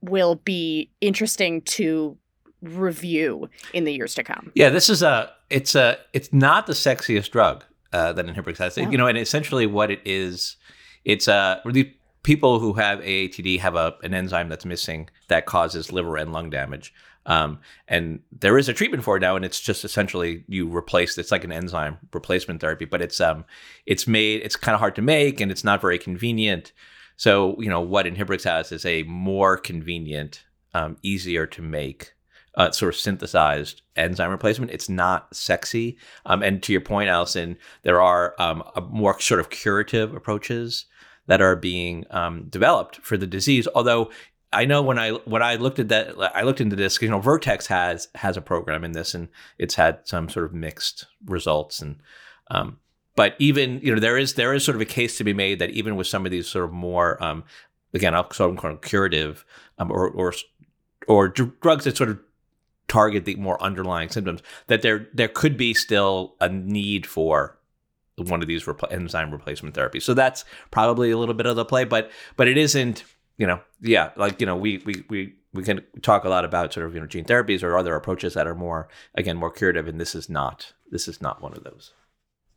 will 0.00 0.35
be 0.37 0.91
interesting 1.00 1.62
to 1.62 2.17
review 2.62 3.49
in 3.73 3.85
the 3.85 3.93
years 3.93 4.15
to 4.15 4.25
come. 4.25 4.53
Yeah, 4.55 4.71
this 4.71 4.91
is 4.91 5.03
a 5.03 5.33
it's 5.50 5.75
a 5.75 5.99
it's 6.12 6.33
not 6.33 6.67
the 6.67 6.73
sexiest 6.73 7.31
drug 7.31 7.65
uh, 7.93 8.12
that 8.12 8.27
Inhibrx 8.27 8.59
has. 8.59 8.77
No. 8.77 8.91
You 8.91 8.99
know, 8.99 9.07
and 9.07 9.19
essentially 9.19 9.67
what 9.67 9.91
it 9.91 10.00
is, 10.05 10.57
it's 11.05 11.29
a 11.29 11.61
the 11.65 11.93
people 12.23 12.59
who 12.59 12.75
have 12.75 13.00
AATD 13.00 13.61
have 13.61 13.75
a 13.75 13.97
an 14.03 14.15
enzyme 14.15 14.49
that's 14.49 14.65
missing 14.65 15.09
that 15.29 15.47
causes 15.47 15.93
liver 15.93 16.17
and 16.17 16.33
lung 16.33 16.50
damage. 16.50 16.93
Um, 17.27 17.61
and 17.87 18.21
there 18.33 18.57
is 18.57 18.71
a 18.71 18.73
treatment 18.73 19.05
for 19.05 19.19
it 19.19 19.21
now, 19.21 19.37
and 19.37 19.45
it's 19.45 19.61
just 19.61 19.85
essentially 19.85 20.45
you 20.49 20.75
replace. 20.75 21.17
It's 21.19 21.31
like 21.31 21.45
an 21.45 21.53
enzyme 21.53 21.99
replacement 22.12 22.61
therapy, 22.61 22.87
but 22.87 23.03
it's 23.03 23.21
um, 23.21 23.45
it's 23.85 24.07
made. 24.07 24.41
It's 24.43 24.57
kind 24.57 24.75
of 24.75 24.81
hard 24.81 24.97
to 24.97 25.03
make, 25.03 25.41
and 25.41 25.50
it's 25.50 25.65
not 25.65 25.81
very 25.81 25.99
convenient. 25.99 26.73
So 27.17 27.61
you 27.61 27.69
know 27.69 27.83
what 27.83 28.07
Inhibrx 28.07 28.45
has 28.45 28.73
is 28.73 28.87
a 28.87 29.03
more 29.03 29.59
convenient, 29.59 30.45
um, 30.73 30.97
easier 31.03 31.47
to 31.47 31.61
make, 31.61 32.15
uh, 32.59 32.71
sort 32.73 32.93
of 32.93 33.00
synthesized 33.00 33.83
enzyme 33.97 34.31
replacement. 34.31 34.73
It's 34.73 34.88
not 34.88 35.35
sexy, 35.35 35.97
um, 36.27 36.43
and 36.43 36.62
to 36.65 36.73
your 36.73 36.83
point, 36.83 37.09
Allison, 37.09 37.57
there 37.85 38.03
are 38.03 38.35
um, 38.38 38.62
more 38.91 39.19
sort 39.21 39.41
of 39.41 39.49
curative 39.49 40.15
approaches 40.15 40.87
that 41.27 41.41
are 41.41 41.57
being 41.57 42.05
um, 42.11 42.47
developed 42.49 42.97
for 42.97 43.17
the 43.17 43.27
disease. 43.27 43.69
Although 43.75 44.11
I 44.53 44.65
know 44.65 44.83
when 44.83 44.99
I 44.99 45.12
when 45.12 45.43
I 45.43 45.55
looked 45.55 45.79
at 45.79 45.88
that, 45.88 46.15
I 46.35 46.43
looked 46.43 46.61
into 46.61 46.77
this. 46.77 47.00
You 47.00 47.09
know, 47.09 47.21
Vertex 47.21 47.69
has 47.69 48.09
has 48.17 48.37
a 48.37 48.43
program 48.43 48.83
in 48.83 48.93
this, 48.93 49.15
and 49.15 49.29
it's 49.59 49.77
had 49.77 50.00
some 50.05 50.29
sort 50.29 50.45
of 50.45 50.53
mixed 50.53 51.07
results. 51.27 51.81
And 51.81 51.97
um, 52.50 52.79
but 53.15 53.37
even 53.38 53.81
you 53.83 53.95
know, 53.95 54.00
there 54.00 54.19
is 54.19 54.35
there 54.35 54.53
is 54.53 54.65
sort 54.65 54.75
of 54.75 54.81
a 54.81 54.87
case 54.87 55.17
to 55.19 55.25
be 55.25 55.33
made 55.33 55.61
that 55.61 55.71
even 55.71 55.95
with 55.95 56.09
some 56.09 56.27
of 56.27 56.33
these 56.33 56.49
sort 56.49 56.65
of 56.65 56.73
more 56.73 57.23
um, 57.23 57.45
again, 57.95 58.15
I'll 58.15 58.31
sort 58.33 58.50
of 58.50 58.57
call 58.57 58.71
them 58.71 58.81
curative 58.81 59.45
um, 59.79 59.93
or 59.93 60.09
or 60.11 60.33
or 61.07 61.29
dr- 61.29 61.61
drugs 61.61 61.85
that 61.85 61.97
sort 61.97 62.11
of 62.11 62.19
target 62.88 63.25
the 63.25 63.37
more 63.37 63.62
underlying 63.62 64.09
symptoms, 64.09 64.42
that 64.66 64.83
there 64.83 65.09
there 65.14 65.28
could 65.28 65.57
be 65.57 65.75
still 65.75 66.35
a 66.40 66.49
need 66.49 67.07
for 67.07 67.59
one 68.16 68.42
of 68.42 68.49
these 68.49 68.64
repl- 68.64 68.90
enzyme 68.92 69.30
replacement 69.30 69.75
therapies. 69.75 70.02
So 70.02 70.14
that's 70.14 70.45
probably 70.71 71.11
a 71.11 71.18
little 71.18 71.35
bit 71.35 71.47
of 71.47 71.57
the 71.57 71.64
play, 71.64 71.85
but 71.85 72.11
but 72.37 72.49
it 72.49 72.59
isn't 72.59 73.04
you 73.38 73.47
know, 73.47 73.61
yeah, 73.80 74.11
like 74.16 74.40
you 74.40 74.47
know, 74.47 74.57
we 74.57 74.78
we 74.85 75.04
we 75.09 75.35
we 75.54 75.62
can 75.62 75.83
talk 76.02 76.25
a 76.25 76.28
lot 76.28 76.45
about 76.45 76.73
sort 76.73 76.87
of 76.87 76.95
you 76.95 77.00
know 77.00 77.07
gene 77.07 77.25
therapies 77.25 77.62
or 77.62 77.78
other 77.78 77.95
approaches 77.95 78.35
that 78.35 78.47
are 78.47 78.54
more 78.54 78.88
again 79.14 79.37
more 79.37 79.50
curative, 79.50 79.88
and 79.88 80.00
this 80.00 80.14
is 80.14 80.28
not 80.28 80.75
this 80.90 81.09
is 81.09 81.23
not 81.23 81.40
one 81.40 81.54
of 81.54 81.64
those. 81.64 81.95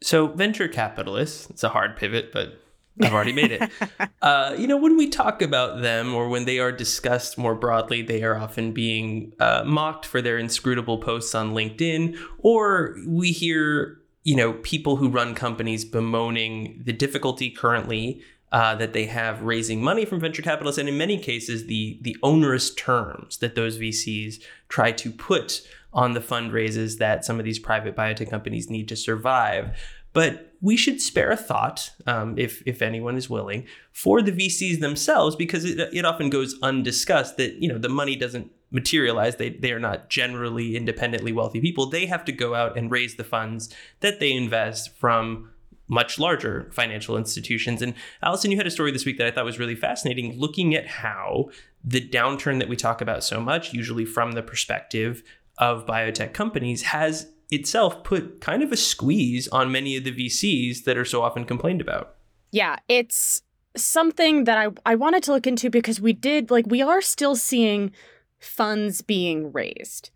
So 0.01 0.27
venture 0.27 0.67
capitalists, 0.67 1.49
it's 1.51 1.63
a 1.63 1.69
hard 1.69 1.95
pivot, 1.95 2.31
but 2.33 2.59
I've 3.01 3.13
already 3.13 3.33
made 3.33 3.51
it. 3.51 3.69
uh, 4.21 4.55
you 4.57 4.67
know, 4.67 4.77
when 4.77 4.97
we 4.97 5.09
talk 5.09 5.41
about 5.41 5.81
them 5.81 6.13
or 6.13 6.29
when 6.29 6.45
they 6.45 6.59
are 6.59 6.71
discussed 6.71 7.37
more 7.37 7.55
broadly, 7.55 8.01
they 8.01 8.23
are 8.23 8.37
often 8.37 8.73
being 8.73 9.33
uh, 9.39 9.63
mocked 9.65 10.05
for 10.05 10.21
their 10.21 10.37
inscrutable 10.37 10.97
posts 10.97 11.33
on 11.33 11.53
LinkedIn, 11.53 12.17
or 12.39 12.97
we 13.07 13.31
hear 13.31 13.97
you 14.23 14.35
know 14.35 14.53
people 14.53 14.97
who 14.97 15.09
run 15.09 15.33
companies 15.33 15.85
bemoaning 15.85 16.81
the 16.83 16.93
difficulty 16.93 17.49
currently 17.49 18.21
uh, 18.51 18.75
that 18.75 18.93
they 18.93 19.05
have 19.05 19.41
raising 19.41 19.81
money 19.81 20.05
from 20.05 20.19
venture 20.19 20.41
capitalists, 20.41 20.77
and 20.77 20.89
in 20.89 20.97
many 20.97 21.17
cases, 21.17 21.67
the 21.67 21.97
the 22.01 22.17
onerous 22.21 22.73
terms 22.73 23.37
that 23.37 23.55
those 23.55 23.77
VCs 23.79 24.41
try 24.67 24.91
to 24.91 25.11
put 25.11 25.61
on 25.93 26.13
the 26.13 26.19
fundraises 26.19 26.97
that 26.97 27.25
some 27.25 27.39
of 27.39 27.45
these 27.45 27.59
private 27.59 27.95
biotech 27.95 28.29
companies 28.29 28.69
need 28.69 28.87
to 28.87 28.95
survive. 28.95 29.77
But 30.13 30.53
we 30.61 30.77
should 30.77 31.01
spare 31.01 31.31
a 31.31 31.37
thought, 31.37 31.91
um, 32.05 32.37
if 32.37 32.61
if 32.65 32.81
anyone 32.81 33.17
is 33.17 33.29
willing, 33.29 33.65
for 33.91 34.21
the 34.21 34.31
VCs 34.31 34.79
themselves, 34.79 35.35
because 35.35 35.65
it, 35.65 35.79
it 35.93 36.05
often 36.05 36.29
goes 36.29 36.55
undiscussed 36.61 37.37
that 37.37 37.55
you 37.55 37.67
know 37.67 37.77
the 37.77 37.89
money 37.89 38.15
doesn't 38.15 38.51
materialize. 38.71 39.37
They 39.37 39.49
they 39.49 39.71
are 39.71 39.79
not 39.79 40.09
generally 40.09 40.75
independently 40.75 41.31
wealthy 41.31 41.61
people. 41.61 41.87
They 41.87 42.05
have 42.05 42.25
to 42.25 42.31
go 42.31 42.55
out 42.55 42.77
and 42.77 42.91
raise 42.91 43.15
the 43.15 43.23
funds 43.23 43.73
that 44.01 44.19
they 44.19 44.31
invest 44.31 44.95
from 44.97 45.49
much 45.87 46.17
larger 46.17 46.69
financial 46.71 47.17
institutions. 47.17 47.81
And 47.81 47.93
Allison, 48.23 48.49
you 48.49 48.55
had 48.55 48.65
a 48.65 48.71
story 48.71 48.91
this 48.91 49.05
week 49.05 49.17
that 49.17 49.27
I 49.27 49.31
thought 49.31 49.43
was 49.43 49.59
really 49.59 49.75
fascinating, 49.75 50.39
looking 50.39 50.73
at 50.73 50.87
how 50.87 51.49
the 51.83 52.07
downturn 52.07 52.59
that 52.59 52.69
we 52.69 52.77
talk 52.77 53.01
about 53.01 53.25
so 53.25 53.41
much, 53.41 53.73
usually 53.73 54.05
from 54.05 54.31
the 54.31 54.41
perspective 54.41 55.21
of 55.57 55.85
biotech 55.85 56.31
companies, 56.33 56.83
has 56.83 57.27
itself 57.51 58.03
put 58.03 58.41
kind 58.41 58.63
of 58.63 58.71
a 58.71 58.77
squeeze 58.77 59.47
on 59.49 59.71
many 59.71 59.97
of 59.97 60.03
the 60.03 60.11
VCs 60.11 60.85
that 60.85 60.97
are 60.97 61.05
so 61.05 61.21
often 61.21 61.45
complained 61.45 61.81
about. 61.81 62.15
Yeah, 62.51 62.77
it's 62.87 63.43
something 63.75 64.45
that 64.45 64.57
I, 64.57 64.69
I 64.85 64.95
wanted 64.95 65.23
to 65.23 65.33
look 65.33 65.47
into 65.47 65.69
because 65.69 66.01
we 66.01 66.13
did, 66.13 66.49
like, 66.49 66.65
we 66.67 66.81
are 66.81 67.01
still 67.01 67.35
seeing 67.35 67.91
funds 68.39 69.01
being 69.01 69.51
raised. 69.51 70.09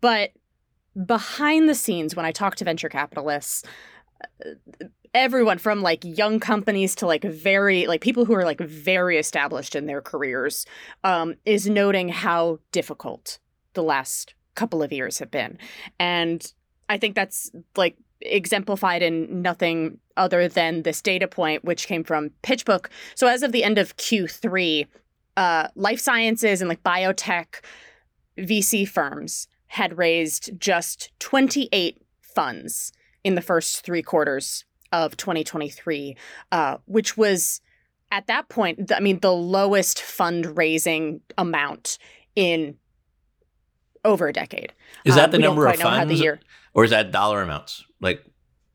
But 0.00 0.32
behind 1.06 1.68
the 1.68 1.74
scenes, 1.74 2.14
when 2.14 2.26
I 2.26 2.32
talk 2.32 2.56
to 2.56 2.64
venture 2.64 2.88
capitalists, 2.88 3.64
everyone 5.14 5.58
from 5.58 5.82
like 5.82 6.00
young 6.04 6.40
companies 6.40 6.94
to 6.96 7.06
like 7.06 7.22
very 7.24 7.86
like 7.86 8.00
people 8.00 8.24
who 8.24 8.34
are 8.34 8.44
like 8.44 8.60
very 8.60 9.18
established 9.18 9.74
in 9.74 9.86
their 9.86 10.00
careers 10.00 10.64
um, 11.04 11.34
is 11.44 11.68
noting 11.68 12.08
how 12.08 12.58
difficult 12.70 13.38
the 13.74 13.82
last 13.82 14.34
couple 14.54 14.82
of 14.82 14.92
years 14.92 15.18
have 15.18 15.30
been 15.30 15.58
and 15.98 16.52
i 16.92 16.98
think 16.98 17.14
that's 17.14 17.50
like 17.76 17.96
exemplified 18.24 19.02
in 19.02 19.42
nothing 19.42 19.98
other 20.16 20.48
than 20.48 20.82
this 20.82 21.02
data 21.02 21.26
point 21.26 21.64
which 21.64 21.86
came 21.86 22.04
from 22.04 22.30
pitchbook. 22.42 22.86
So 23.14 23.26
as 23.26 23.42
of 23.42 23.52
the 23.52 23.64
end 23.64 23.78
of 23.78 23.96
q3 23.96 24.86
uh, 25.36 25.68
life 25.74 25.98
sciences 25.98 26.60
and 26.60 26.68
like 26.68 26.82
biotech 26.82 27.64
vc 28.38 28.88
firms 28.88 29.48
had 29.66 29.96
raised 29.98 30.50
just 30.60 31.10
28 31.18 32.00
funds 32.20 32.92
in 33.24 33.34
the 33.34 33.40
first 33.40 33.84
three 33.84 34.02
quarters 34.02 34.64
of 34.92 35.16
2023, 35.16 36.16
uh, 36.50 36.76
which 36.84 37.16
was 37.16 37.62
at 38.10 38.26
that 38.26 38.50
point, 38.50 38.92
I 38.92 39.00
mean, 39.00 39.20
the 39.20 39.32
lowest 39.32 39.98
fundraising 39.98 41.20
amount 41.38 41.96
in 42.36 42.76
over 44.04 44.28
a 44.28 44.32
decade. 44.32 44.72
Is 45.04 45.14
that 45.14 45.28
Uh, 45.28 45.32
the 45.32 45.38
number 45.38 45.66
of 45.66 45.76
funds, 45.76 46.20
year- 46.20 46.40
or 46.74 46.84
is 46.84 46.90
that 46.90 47.10
dollar 47.12 47.42
amounts? 47.42 47.84
Like 48.00 48.24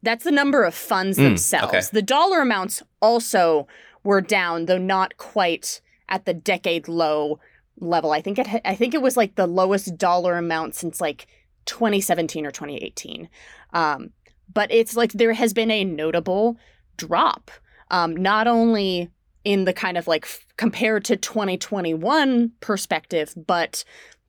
That's 0.03 0.23
the 0.23 0.31
number 0.31 0.63
of 0.63 0.73
funds 0.75 1.17
Mm, 1.17 1.23
themselves. 1.23 1.67
okay. 1.73 1.81
The 1.91 2.01
dollar 2.01 2.39
amounts 2.41 2.83
also 3.01 3.67
were 4.03 4.21
down, 4.21 4.65
though 4.67 4.77
not 4.77 5.17
quite 5.17 5.81
at 6.07 6.25
the 6.25 6.33
decade 6.33 6.87
low 6.87 7.39
level. 7.79 8.11
I 8.11 8.21
think 8.21 8.39
it 8.39 8.47
I 8.63 8.75
think 8.75 8.93
it 8.93 9.01
was 9.01 9.17
like 9.17 9.35
the 9.35 9.47
lowest 9.47 9.97
dollar 9.97 10.37
amount 10.37 10.75
since 10.75 11.01
like 11.01 11.27
2017 11.65 12.45
or 12.45 12.51
2018. 12.51 13.27
Um, 13.73 14.11
but 14.53 14.71
it's 14.71 14.95
like 14.95 15.11
there 15.13 15.33
has 15.33 15.53
been 15.53 15.69
a 15.71 15.83
notable 15.83 16.57
drop, 16.95 17.51
um, 17.91 18.15
not 18.15 18.47
only 18.47 19.09
in 19.43 19.65
the 19.65 19.73
kind 19.73 19.97
of 19.97 20.07
like 20.07 20.23
f- 20.23 20.45
compared 20.57 21.03
to 21.05 21.17
2021 21.17 22.51
perspective, 22.61 23.33
but 23.47 23.83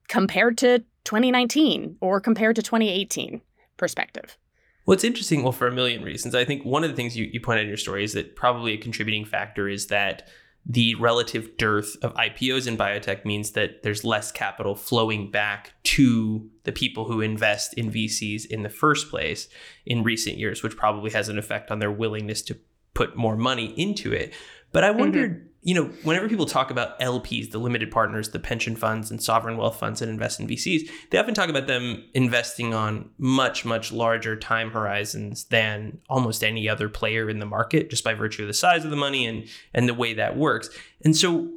compared 0.08 0.58
to 0.58 0.80
2019 1.04 1.96
or 2.00 2.20
compared 2.20 2.56
to 2.56 2.62
2018 2.62 3.40
perspective. 3.76 4.36
Well, 4.84 4.94
it's 4.94 5.04
interesting, 5.04 5.42
well, 5.42 5.52
for 5.52 5.66
a 5.66 5.72
million 5.72 6.02
reasons. 6.02 6.34
I 6.34 6.44
think 6.44 6.64
one 6.64 6.82
of 6.82 6.90
the 6.90 6.96
things 6.96 7.16
you, 7.16 7.28
you 7.30 7.40
point 7.40 7.58
out 7.58 7.62
in 7.62 7.68
your 7.68 7.76
story 7.76 8.04
is 8.04 8.14
that 8.14 8.36
probably 8.36 8.72
a 8.72 8.78
contributing 8.78 9.24
factor 9.24 9.68
is 9.68 9.88
that 9.88 10.28
the 10.64 10.94
relative 10.96 11.56
dearth 11.56 11.96
of 12.02 12.14
IPOs 12.14 12.66
in 12.66 12.76
biotech 12.76 13.24
means 13.24 13.52
that 13.52 13.82
there's 13.82 14.04
less 14.04 14.30
capital 14.30 14.74
flowing 14.74 15.30
back 15.30 15.72
to 15.82 16.48
the 16.64 16.72
people 16.72 17.06
who 17.06 17.20
invest 17.20 17.74
in 17.74 17.90
VCs 17.90 18.44
in 18.46 18.62
the 18.62 18.68
first 18.68 19.08
place 19.08 19.48
in 19.86 20.02
recent 20.02 20.36
years, 20.36 20.62
which 20.62 20.76
probably 20.76 21.10
has 21.10 21.28
an 21.28 21.38
effect 21.38 21.70
on 21.70 21.78
their 21.78 21.92
willingness 21.92 22.42
to 22.42 22.58
put 22.92 23.16
more 23.16 23.36
money 23.36 23.72
into 23.76 24.12
it. 24.12 24.34
But 24.72 24.84
I 24.84 24.90
mm-hmm. 24.90 25.00
wondered, 25.00 25.47
you 25.68 25.74
know, 25.74 25.84
whenever 26.02 26.30
people 26.30 26.46
talk 26.46 26.70
about 26.70 26.98
LPs, 26.98 27.50
the 27.50 27.58
limited 27.58 27.90
partners, 27.90 28.30
the 28.30 28.38
pension 28.38 28.74
funds 28.74 29.10
and 29.10 29.22
sovereign 29.22 29.58
wealth 29.58 29.78
funds 29.78 30.00
that 30.00 30.08
invest 30.08 30.40
in 30.40 30.48
VCs, 30.48 30.88
they 31.10 31.18
often 31.18 31.34
talk 31.34 31.50
about 31.50 31.66
them 31.66 32.02
investing 32.14 32.72
on 32.72 33.10
much, 33.18 33.66
much 33.66 33.92
larger 33.92 34.34
time 34.34 34.70
horizons 34.70 35.44
than 35.44 35.98
almost 36.08 36.42
any 36.42 36.70
other 36.70 36.88
player 36.88 37.28
in 37.28 37.38
the 37.38 37.44
market, 37.44 37.90
just 37.90 38.02
by 38.02 38.14
virtue 38.14 38.44
of 38.44 38.48
the 38.48 38.54
size 38.54 38.82
of 38.82 38.90
the 38.90 38.96
money 38.96 39.26
and 39.26 39.46
and 39.74 39.86
the 39.86 39.92
way 39.92 40.14
that 40.14 40.38
works. 40.38 40.70
And 41.04 41.14
so 41.14 41.50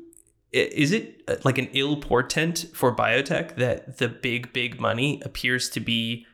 is 0.52 0.92
it 0.92 1.22
uh, 1.30 1.38
like 1.46 1.58
an 1.58 1.70
ill 1.72 1.96
portent 1.96 2.66
for 2.74 2.94
biotech 2.94 3.56
that 3.56 4.00
the 4.00 4.10
big, 4.10 4.52
big 4.52 4.78
money 4.78 5.22
appears 5.24 5.70
to 5.70 5.80
be 5.80 6.26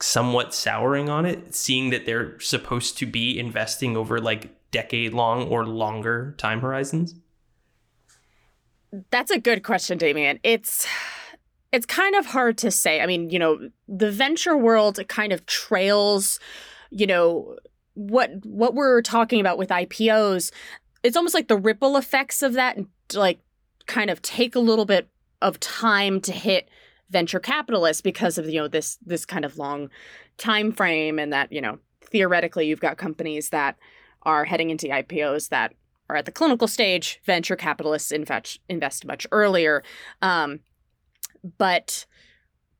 somewhat 0.00 0.52
souring 0.52 1.08
on 1.08 1.24
it, 1.24 1.54
seeing 1.54 1.90
that 1.90 2.04
they're 2.04 2.40
supposed 2.40 2.98
to 2.98 3.06
be 3.06 3.38
investing 3.38 3.96
over 3.96 4.20
like 4.20 4.50
decade 4.72 5.14
long 5.14 5.48
or 5.48 5.64
longer 5.66 6.34
time 6.38 6.60
horizons? 6.60 7.14
That's 9.10 9.30
a 9.30 9.38
good 9.38 9.62
question, 9.62 9.96
Damian. 9.96 10.40
It's 10.42 10.86
it's 11.72 11.86
kind 11.86 12.14
of 12.14 12.26
hard 12.26 12.58
to 12.58 12.70
say. 12.70 13.00
I 13.00 13.06
mean, 13.06 13.30
you 13.30 13.38
know, 13.38 13.70
the 13.88 14.10
venture 14.10 14.56
world 14.56 15.00
kind 15.08 15.32
of 15.32 15.46
trails, 15.46 16.38
you 16.90 17.06
know, 17.06 17.56
what 17.94 18.30
what 18.44 18.74
we're 18.74 19.00
talking 19.00 19.40
about 19.40 19.56
with 19.56 19.70
IPOs, 19.70 20.50
it's 21.02 21.16
almost 21.16 21.34
like 21.34 21.48
the 21.48 21.56
ripple 21.56 21.96
effects 21.96 22.42
of 22.42 22.54
that 22.54 22.78
like 23.14 23.40
kind 23.86 24.10
of 24.10 24.20
take 24.22 24.54
a 24.54 24.60
little 24.60 24.84
bit 24.84 25.08
of 25.40 25.58
time 25.60 26.20
to 26.20 26.32
hit 26.32 26.68
venture 27.10 27.40
capitalists 27.40 28.00
because 28.00 28.38
of 28.38 28.48
you 28.48 28.60
know 28.60 28.68
this 28.68 28.98
this 29.04 29.24
kind 29.24 29.44
of 29.44 29.58
long 29.58 29.90
time 30.38 30.72
frame 30.72 31.18
and 31.18 31.32
that 31.32 31.52
you 31.52 31.60
know 31.60 31.78
theoretically 32.10 32.66
you've 32.66 32.80
got 32.80 32.96
companies 32.96 33.50
that 33.50 33.76
are 34.22 34.44
heading 34.44 34.70
into 34.70 34.86
IPOs 34.88 35.48
that 35.48 35.74
are 36.08 36.16
at 36.16 36.26
the 36.26 36.32
clinical 36.32 36.68
stage 36.68 37.20
venture 37.24 37.56
capitalists 37.56 38.12
invest 38.12 38.60
invest 38.68 39.04
much 39.04 39.26
earlier 39.32 39.82
um, 40.20 40.60
but 41.58 42.06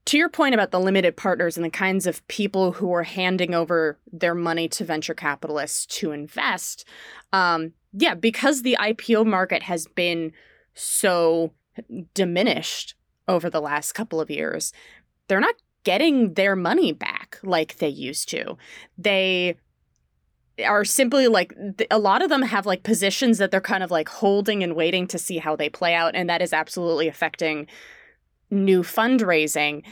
to 0.04 0.18
your 0.18 0.28
point 0.28 0.54
about 0.54 0.72
the 0.72 0.80
limited 0.80 1.16
partners 1.16 1.56
and 1.56 1.64
the 1.64 1.70
kinds 1.70 2.06
of 2.06 2.26
people 2.26 2.72
who 2.72 2.92
are 2.92 3.04
handing 3.04 3.54
over 3.54 3.99
their 4.12 4.34
money 4.34 4.68
to 4.68 4.84
venture 4.84 5.14
capitalists 5.14 5.87
to 5.87 6.12
invest 6.12 6.84
um, 7.32 7.72
yeah 7.92 8.14
because 8.14 8.62
the 8.62 8.76
IPO 8.80 9.26
market 9.26 9.62
has 9.62 9.87
been 9.87 10.32
so 10.75 11.52
diminished 12.14 12.94
over 13.28 13.49
the 13.49 13.61
last 13.61 13.92
couple 13.92 14.20
of 14.20 14.30
years, 14.30 14.72
they're 15.28 15.40
not 15.40 15.54
getting 15.84 16.34
their 16.34 16.56
money 16.56 16.92
back 16.92 17.38
like 17.42 17.76
they 17.76 17.88
used 17.88 18.28
to. 18.30 18.56
They 18.96 19.56
are 20.64 20.85
simply 20.85 21.28
like 21.28 21.54
a 21.90 21.99
lot 21.99 22.23
of 22.23 22.28
them 22.28 22.42
have 22.42 22.66
like 22.66 22.82
positions 22.82 23.38
that 23.38 23.50
they're 23.50 23.61
kind 23.61 23.82
of 23.82 23.90
like 23.90 24.09
holding 24.09 24.62
and 24.62 24.76
waiting 24.76 25.06
to 25.06 25.18
see 25.18 25.38
how 25.38 25.56
they 25.56 25.68
play 25.68 25.94
out 25.94 26.14
and 26.14 26.28
that 26.28 26.42
is 26.42 26.52
absolutely 26.52 27.09
affecting 27.09 27.66
new 28.50 28.82
fundraising 28.82 29.82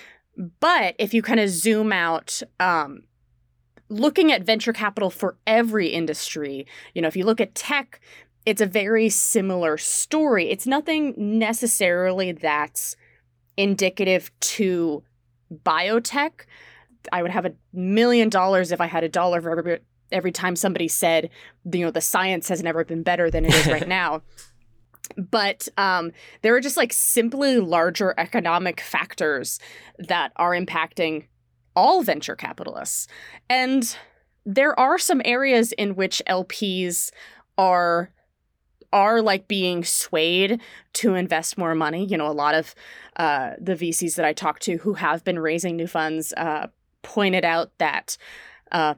but 0.61 0.95
if 0.99 1.15
you 1.15 1.23
kind 1.23 1.41
of 1.41 1.49
zoom 1.49 1.93
out 1.93 2.43
um, 2.61 3.03
looking 3.89 4.31
at 4.31 4.43
venture 4.43 4.73
capital 4.73 5.11
for 5.11 5.37
every 5.47 5.89
industry 5.89 6.67
you 6.95 7.01
know 7.01 7.09
if 7.09 7.17
you 7.17 7.25
look 7.25 7.41
at 7.41 7.55
tech 7.55 8.01
it's 8.45 8.61
a 8.61 8.67
very 8.67 9.09
similar 9.09 9.79
story 9.79 10.51
it's 10.51 10.67
nothing 10.67 11.15
necessarily 11.17 12.33
that's 12.33 12.97
indicative 13.57 14.31
to 14.41 15.03
biotech. 15.53 16.47
I 17.13 17.23
would 17.23 17.31
have 17.31 17.47
a 17.47 17.53
million 17.73 18.29
dollars 18.29 18.73
if 18.73 18.81
I 18.81 18.87
had 18.87 19.05
a 19.05 19.09
dollar 19.09 19.41
for 19.41 19.59
every, 19.59 19.79
every 20.13 20.33
time 20.33 20.57
somebody 20.57 20.89
said, 20.89 21.31
you 21.73 21.85
know, 21.85 21.91
the 21.91 22.01
science 22.01 22.49
has 22.49 22.63
never 22.63 22.85
been 22.85 23.03
better 23.03 23.31
than 23.31 23.45
it 23.45 23.55
is 23.55 23.67
right 23.67 23.89
now. 23.89 24.23
But 25.17 25.69
um, 25.77 26.13
there 26.43 26.55
are 26.55 26.61
just 26.61 26.77
like 26.77 26.93
simply 26.93 27.59
larger 27.59 28.15
economic 28.17 28.81
factors 28.81 29.59
that 29.99 30.33
are 30.37 30.53
impacting 30.53 31.27
all 31.75 32.03
venture 32.03 32.37
capitalists. 32.37 33.07
And 33.49 33.97
there 34.45 34.79
are 34.79 34.99
some 34.99 35.23
areas 35.25 35.73
in 35.73 35.97
which 35.97 36.23
LPs 36.29 37.11
are 37.59 38.11
are 38.93 39.23
like 39.23 39.47
being 39.47 39.85
swayed 39.85 40.61
to 40.95 41.15
invest 41.15 41.57
more 41.57 41.77
money. 41.77 42.05
You 42.05 42.17
know, 42.17 42.27
a 42.27 42.33
lot 42.33 42.55
of 42.55 42.75
uh, 43.17 43.53
the 43.61 43.77
VCs 43.77 44.17
that 44.17 44.25
I 44.25 44.33
talked 44.33 44.63
to 44.63 44.79
who 44.79 44.95
have 44.95 45.23
been 45.23 45.39
raising 45.39 45.77
new 45.77 45.87
funds 45.87 46.33
uh, 46.37 46.69
pointed 47.03 47.45
out 47.45 47.71
that. 47.79 48.17
Uh, 48.73 48.95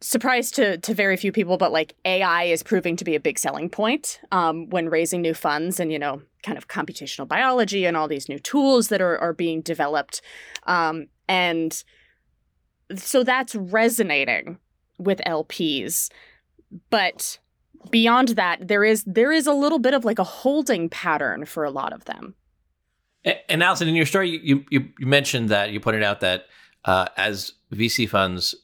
surprise 0.00 0.50
to 0.52 0.78
to 0.78 0.94
very 0.94 1.16
few 1.16 1.32
people, 1.32 1.56
but 1.56 1.72
like 1.72 1.94
AI 2.04 2.44
is 2.44 2.62
proving 2.62 2.96
to 2.96 3.04
be 3.04 3.14
a 3.14 3.20
big 3.20 3.38
selling 3.38 3.68
point 3.68 4.20
um, 4.32 4.68
when 4.70 4.88
raising 4.88 5.22
new 5.22 5.34
funds, 5.34 5.80
and 5.80 5.92
you 5.92 5.98
know, 5.98 6.22
kind 6.42 6.58
of 6.58 6.68
computational 6.68 7.26
biology 7.26 7.84
and 7.84 7.96
all 7.96 8.08
these 8.08 8.28
new 8.28 8.38
tools 8.38 8.88
that 8.88 9.00
are 9.00 9.18
are 9.18 9.32
being 9.32 9.60
developed, 9.60 10.20
um, 10.66 11.06
and 11.28 11.84
so 12.96 13.22
that's 13.22 13.54
resonating 13.54 14.58
with 14.98 15.20
LPs, 15.26 16.10
but 16.90 17.38
beyond 17.90 18.28
that 18.30 18.66
there 18.66 18.84
is 18.84 19.04
there 19.04 19.32
is 19.32 19.46
a 19.46 19.52
little 19.52 19.78
bit 19.78 19.94
of 19.94 20.04
like 20.04 20.18
a 20.18 20.24
holding 20.24 20.88
pattern 20.88 21.44
for 21.44 21.64
a 21.64 21.70
lot 21.70 21.92
of 21.92 22.04
them. 22.06 22.34
And 23.48 23.62
Allison, 23.62 23.88
in 23.88 23.94
your 23.94 24.06
story, 24.06 24.40
you 24.42 24.64
you, 24.70 24.88
you 24.98 25.06
mentioned 25.06 25.48
that 25.50 25.70
you 25.70 25.80
pointed 25.80 26.02
out 26.02 26.20
that 26.20 26.46
uh, 26.84 27.06
as 27.16 27.52
VC 27.72 28.08
funds 28.08 28.54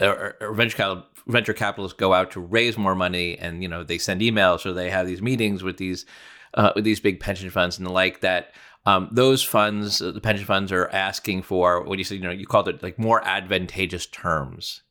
or, 0.00 0.36
or 0.40 0.52
venture 0.54 0.76
capital, 0.76 1.04
venture 1.26 1.52
capitalists 1.52 1.96
go 1.96 2.12
out 2.12 2.30
to 2.32 2.40
raise 2.40 2.78
more 2.78 2.94
money, 2.94 3.38
and 3.38 3.62
you 3.62 3.68
know 3.68 3.84
they 3.84 3.98
send 3.98 4.20
emails 4.20 4.64
or 4.64 4.72
they 4.72 4.90
have 4.90 5.06
these 5.06 5.22
meetings 5.22 5.62
with 5.62 5.76
these 5.76 6.06
uh, 6.54 6.72
with 6.74 6.84
these 6.84 7.00
big 7.00 7.20
pension 7.20 7.50
funds 7.50 7.78
and 7.78 7.86
the 7.86 7.92
like. 7.92 8.20
That 8.20 8.52
um, 8.86 9.08
those 9.12 9.42
funds, 9.42 9.98
the 9.98 10.20
pension 10.20 10.46
funds, 10.46 10.72
are 10.72 10.88
asking 10.88 11.42
for 11.42 11.82
what 11.82 11.98
you 11.98 12.04
said. 12.04 12.16
You 12.18 12.24
know, 12.24 12.30
you 12.30 12.46
called 12.46 12.68
it 12.68 12.82
like 12.82 12.98
more 12.98 13.24
advantageous 13.24 14.06
terms 14.06 14.82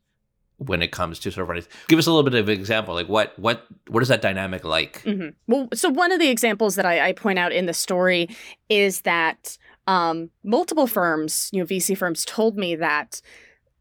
when 0.58 0.82
it 0.82 0.92
comes 0.92 1.20
to 1.20 1.32
sort 1.32 1.58
of 1.58 1.68
give 1.88 2.00
us 2.00 2.08
a 2.08 2.12
little 2.12 2.28
bit 2.28 2.34
of 2.34 2.50
an 2.50 2.60
example 2.60 2.96
like 2.96 3.08
what 3.08 3.38
what 3.38 3.68
what 3.90 4.02
is 4.02 4.10
that 4.10 4.24
dynamic 4.24 4.64
like 4.64 5.04
mm-hmm. 5.04 5.30
well 5.46 5.68
so 5.74 5.88
one 5.88 6.12
of 6.12 6.20
the 6.20 6.30
examples 6.30 6.76
that 6.76 6.86
I, 6.86 7.10
I, 7.10 7.12
point 7.14 7.38
out 7.38 7.52
in 7.52 7.68
the 7.68 7.76
story 7.76 8.28
is 8.68 9.02
that 9.02 9.58
um, 9.86 10.32
multiple 10.44 10.88
firms 10.88 11.50
you 11.54 11.60
know 11.60 11.66
vc 11.66 11.96
firms 11.96 12.26
told 12.26 12.58
me 12.58 12.76
that 12.76 13.22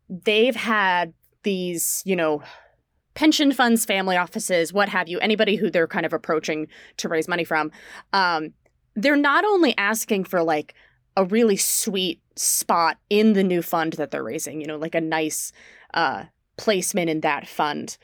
they've 0.09 0.57
had 0.57 1.13
these 1.43 2.03
you 2.05 2.17
know 2.17 2.43
pension 3.15 3.53
funds 3.53 3.85
family 3.85 4.17
offices 4.17 4.73
what 4.73 4.89
have 4.89 5.09
you 5.09 5.19
anybody 5.21 5.57
who 5.57 5.71
they're 5.71 5.87
kind 5.87 6.05
of 6.05 6.13
approaching 6.13 6.67
to 6.97 7.09
raise 7.09 7.29
money 7.29 7.45
from 7.45 7.71
um, 8.13 8.53
they're 8.95 9.17
not 9.17 9.45
only 9.45 9.77
asking 9.79 10.25
for 10.25 10.43
like 10.43 10.75
a 11.17 11.25
really 11.25 11.57
sweet 11.57 12.21
spot 12.35 12.99
in 13.09 13.33
the 13.33 13.45
new 13.45 13.63
fund 13.63 13.95
that 13.95 14.11
they're 14.11 14.25
raising 14.25 14.61
you 14.61 14.67
know 14.67 14.77
like 14.77 14.95
a 14.95 15.01
nice 15.01 15.53
uh, 15.95 16.25
placement 16.57 17.11
in 17.11 17.21
that 17.21 17.49
fund. 17.49 17.97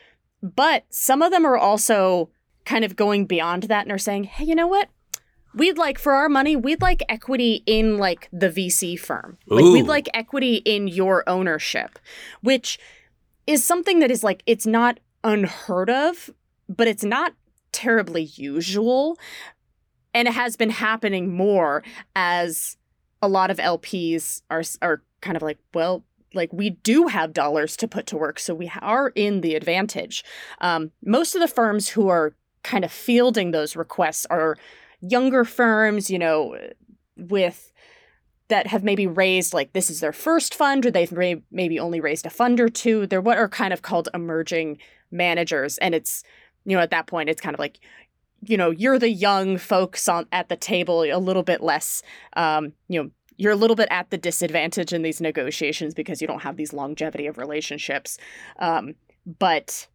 But 0.42 0.84
some 0.90 1.22
of 1.22 1.30
them 1.30 1.44
are 1.44 1.56
also 1.56 2.30
kind 2.64 2.84
of 2.84 2.96
going 2.96 3.26
beyond 3.26 3.64
that 3.64 3.82
and 3.82 3.92
are 3.92 3.98
saying, 3.98 4.24
hey, 4.24 4.44
you 4.44 4.54
know 4.54 4.66
what? 4.66 4.88
We'd 5.54 5.78
like 5.78 5.98
for 5.98 6.12
our 6.12 6.28
money, 6.28 6.56
we'd 6.56 6.80
like 6.80 7.02
equity 7.08 7.62
in 7.66 7.98
like 7.98 8.28
the 8.32 8.48
VC 8.48 8.98
firm. 8.98 9.38
Like 9.46 9.64
we'd 9.64 9.86
like 9.86 10.08
equity 10.14 10.56
in 10.56 10.88
your 10.88 11.28
ownership, 11.28 11.98
which 12.40 12.78
is 13.46 13.64
something 13.64 13.98
that 13.98 14.10
is 14.10 14.24
like 14.24 14.42
it's 14.46 14.66
not 14.66 14.98
unheard 15.24 15.90
of, 15.90 16.30
but 16.68 16.88
it's 16.88 17.04
not 17.04 17.34
terribly 17.72 18.22
usual. 18.22 19.18
And 20.14 20.28
it 20.28 20.34
has 20.34 20.56
been 20.56 20.70
happening 20.70 21.34
more 21.34 21.82
as 22.14 22.76
a 23.20 23.28
lot 23.28 23.50
of 23.50 23.58
LPs 23.58 24.42
are 24.50 24.62
are 24.80 25.02
kind 25.20 25.36
of 25.36 25.42
like, 25.42 25.58
well, 25.74 26.04
like 26.34 26.52
we 26.52 26.70
do 26.70 27.06
have 27.06 27.32
dollars 27.32 27.76
to 27.78 27.88
put 27.88 28.06
to 28.06 28.16
work, 28.16 28.38
so 28.38 28.54
we 28.54 28.70
are 28.80 29.08
in 29.10 29.40
the 29.42 29.54
advantage. 29.54 30.24
Um, 30.60 30.92
most 31.04 31.34
of 31.34 31.40
the 31.40 31.48
firms 31.48 31.90
who 31.90 32.08
are 32.08 32.34
kind 32.62 32.84
of 32.84 32.92
fielding 32.92 33.50
those 33.50 33.76
requests 33.76 34.26
are 34.26 34.56
younger 35.02 35.44
firms, 35.44 36.10
you 36.10 36.18
know, 36.18 36.56
with 37.16 37.72
that 38.48 38.66
have 38.66 38.84
maybe 38.84 39.06
raised 39.06 39.54
like 39.54 39.72
this 39.72 39.90
is 39.90 40.00
their 40.00 40.12
first 40.12 40.54
fund 40.54 40.84
or 40.86 40.90
they've 40.90 41.12
maybe 41.50 41.78
only 41.78 42.00
raised 42.00 42.26
a 42.26 42.30
fund 42.30 42.60
or 42.60 42.68
two. 42.68 43.06
They're 43.06 43.20
what 43.20 43.38
are 43.38 43.48
kind 43.48 43.72
of 43.72 43.82
called 43.82 44.08
emerging 44.14 44.78
managers, 45.10 45.78
and 45.78 45.94
it's 45.94 46.22
you 46.64 46.76
know 46.76 46.82
at 46.82 46.90
that 46.90 47.06
point 47.06 47.28
it's 47.28 47.40
kind 47.40 47.54
of 47.54 47.60
like 47.60 47.78
you 48.42 48.56
know 48.56 48.70
you're 48.70 48.98
the 48.98 49.10
young 49.10 49.58
folks 49.58 50.08
on 50.08 50.26
at 50.32 50.48
the 50.48 50.56
table 50.56 51.02
a 51.02 51.18
little 51.18 51.42
bit 51.42 51.60
less 51.60 52.02
um, 52.36 52.72
you 52.88 53.02
know 53.02 53.10
you're 53.36 53.52
a 53.52 53.56
little 53.56 53.76
bit 53.76 53.88
at 53.90 54.10
the 54.10 54.18
disadvantage 54.18 54.92
in 54.92 55.02
these 55.02 55.20
negotiations 55.20 55.94
because 55.94 56.20
you 56.20 56.28
don't 56.28 56.42
have 56.42 56.56
these 56.56 56.72
longevity 56.72 57.26
of 57.26 57.38
relationships. 57.38 58.18
Um, 58.58 58.94
but 59.38 59.88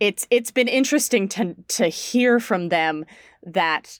it's 0.00 0.26
it's 0.30 0.50
been 0.50 0.68
interesting 0.68 1.28
to 1.28 1.54
to 1.68 1.88
hear 1.88 2.40
from 2.40 2.68
them 2.68 3.04
that 3.42 3.98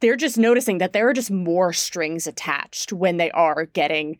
they're 0.00 0.16
just 0.16 0.38
noticing 0.38 0.78
that 0.78 0.92
there 0.92 1.08
are 1.08 1.12
just 1.12 1.30
more 1.30 1.72
strings 1.72 2.26
attached 2.26 2.92
when 2.92 3.16
they 3.16 3.30
are 3.32 3.66
getting 3.66 4.18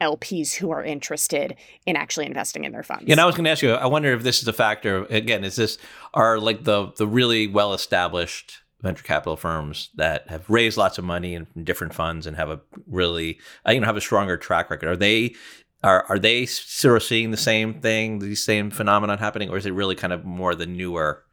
LPs 0.00 0.54
who 0.54 0.70
are 0.70 0.84
interested 0.84 1.56
in 1.84 1.96
actually 1.96 2.26
investing 2.26 2.64
in 2.64 2.72
their 2.72 2.82
funds. 2.82 3.04
Yeah, 3.06 3.14
and 3.14 3.20
I 3.20 3.26
was 3.26 3.34
going 3.34 3.44
to 3.44 3.50
ask 3.50 3.62
you. 3.62 3.72
I 3.72 3.86
wonder 3.86 4.12
if 4.12 4.22
this 4.22 4.40
is 4.40 4.48
a 4.48 4.52
factor. 4.52 5.04
Again, 5.06 5.44
is 5.44 5.56
this 5.56 5.78
are 6.14 6.38
like 6.38 6.64
the 6.64 6.92
the 6.96 7.06
really 7.06 7.46
well 7.46 7.74
established 7.74 8.62
venture 8.80 9.02
capital 9.02 9.36
firms 9.36 9.90
that 9.96 10.28
have 10.28 10.48
raised 10.48 10.76
lots 10.76 10.98
of 10.98 11.04
money 11.04 11.34
in 11.34 11.46
different 11.64 11.94
funds 11.94 12.26
and 12.26 12.36
have 12.36 12.48
a 12.48 12.60
really 12.86 13.38
uh, 13.66 13.72
you 13.72 13.80
know 13.80 13.86
have 13.86 13.96
a 13.96 14.00
stronger 14.00 14.36
track 14.36 14.70
record 14.70 14.88
are 14.88 14.96
they 14.96 15.34
are 15.82 16.04
are 16.08 16.18
they 16.18 16.46
sort 16.46 16.96
of 16.96 17.02
seeing 17.02 17.30
the 17.30 17.36
same 17.36 17.80
thing 17.80 18.20
the 18.20 18.36
same 18.36 18.70
phenomenon 18.70 19.18
happening 19.18 19.50
or 19.50 19.56
is 19.56 19.66
it 19.66 19.72
really 19.72 19.96
kind 19.96 20.12
of 20.12 20.24
more 20.24 20.54
the 20.54 20.66
newer 20.66 21.24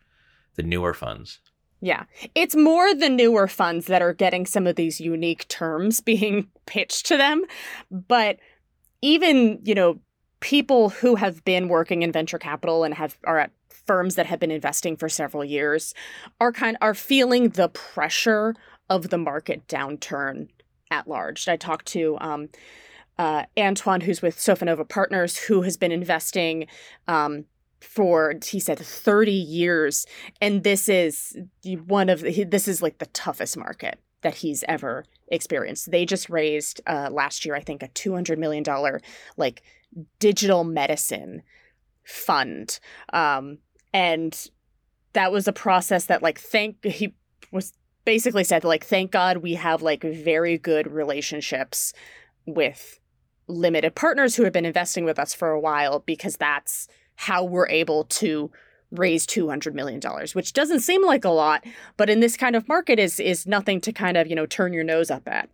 the 0.55 0.63
newer 0.63 0.93
funds 0.93 1.39
yeah 1.81 2.03
it's 2.33 2.55
more 2.55 2.93
the 2.93 3.09
newer 3.09 3.47
funds 3.47 3.87
that 3.87 4.01
are 4.01 4.13
getting 4.13 4.45
some 4.45 4.67
of 4.67 4.75
these 4.75 4.99
unique 4.99 5.47
terms 5.47 6.01
being 6.01 6.47
pitched 6.65 7.05
to 7.05 7.17
them 7.17 7.43
but 7.91 8.37
even 9.01 9.59
you 9.63 9.75
know 9.75 9.99
people 10.39 10.89
who 10.89 11.15
have 11.15 11.43
been 11.45 11.67
working 11.67 12.01
in 12.01 12.11
venture 12.11 12.37
capital 12.37 12.83
and 12.83 12.93
have 12.93 13.17
are 13.23 13.39
at 13.39 13.51
firms 13.69 14.15
that 14.15 14.25
have 14.25 14.39
been 14.39 14.51
investing 14.51 14.95
for 14.97 15.09
several 15.09 15.43
years 15.43 15.93
are 16.39 16.51
kind 16.51 16.77
are 16.81 16.93
feeling 16.93 17.49
the 17.49 17.69
pressure 17.69 18.55
of 18.89 19.09
the 19.09 19.17
market 19.17 19.67
downturn 19.67 20.47
at 20.91 21.07
large. 21.07 21.47
I 21.47 21.57
talked 21.57 21.87
to 21.87 22.17
um, 22.19 22.49
uh, 23.17 23.43
Antoine, 23.57 24.01
who's 24.01 24.21
with 24.21 24.37
Sofinnova 24.37 24.87
Partners, 24.87 25.37
who 25.37 25.61
has 25.63 25.77
been 25.77 25.91
investing 25.91 26.67
um, 27.07 27.45
for 27.85 28.33
he 28.45 28.59
said 28.59 28.79
30 28.79 29.31
years 29.31 30.05
and 30.41 30.63
this 30.63 30.89
is 30.89 31.37
one 31.85 32.09
of 32.09 32.21
the, 32.21 32.43
this 32.43 32.67
is 32.67 32.81
like 32.81 32.97
the 32.97 33.05
toughest 33.07 33.57
market 33.57 33.99
that 34.21 34.35
he's 34.35 34.63
ever 34.67 35.05
experienced. 35.27 35.91
They 35.91 36.05
just 36.05 36.29
raised 36.29 36.81
uh, 36.87 37.09
last 37.11 37.45
year 37.45 37.55
i 37.55 37.61
think 37.61 37.83
a 37.83 37.87
200 37.89 38.37
million 38.39 38.63
dollar 38.63 39.01
like 39.37 39.61
digital 40.19 40.63
medicine 40.63 41.41
fund 42.03 42.79
um, 43.13 43.59
and 43.93 44.49
that 45.13 45.31
was 45.31 45.47
a 45.47 45.53
process 45.53 46.05
that 46.05 46.21
like 46.21 46.39
thank 46.39 46.83
he 46.83 47.13
was 47.51 47.73
basically 48.03 48.43
said 48.43 48.63
like 48.63 48.85
thank 48.85 49.11
god 49.11 49.37
we 49.37 49.53
have 49.53 49.81
like 49.81 50.03
very 50.03 50.57
good 50.57 50.91
relationships 50.91 51.93
with 52.45 52.99
limited 53.47 53.95
partners 53.95 54.35
who 54.35 54.43
have 54.43 54.53
been 54.53 54.65
investing 54.65 55.05
with 55.05 55.17
us 55.17 55.33
for 55.33 55.51
a 55.51 55.59
while 55.59 55.99
because 55.99 56.37
that's 56.37 56.87
how 57.15 57.43
we're 57.43 57.67
able 57.69 58.05
to 58.05 58.51
raise 58.91 59.25
200 59.25 59.75
million 59.75 59.99
dollars 59.99 60.35
which 60.35 60.53
doesn't 60.53 60.79
seem 60.79 61.03
like 61.05 61.25
a 61.25 61.29
lot 61.29 61.65
but 61.97 62.09
in 62.09 62.19
this 62.19 62.37
kind 62.37 62.55
of 62.55 62.67
market 62.67 62.99
is 62.99 63.19
is 63.19 63.45
nothing 63.45 63.81
to 63.81 63.91
kind 63.91 64.15
of 64.15 64.27
you 64.27 64.35
know 64.35 64.45
turn 64.45 64.73
your 64.73 64.83
nose 64.83 65.11
up 65.11 65.27
at 65.27 65.49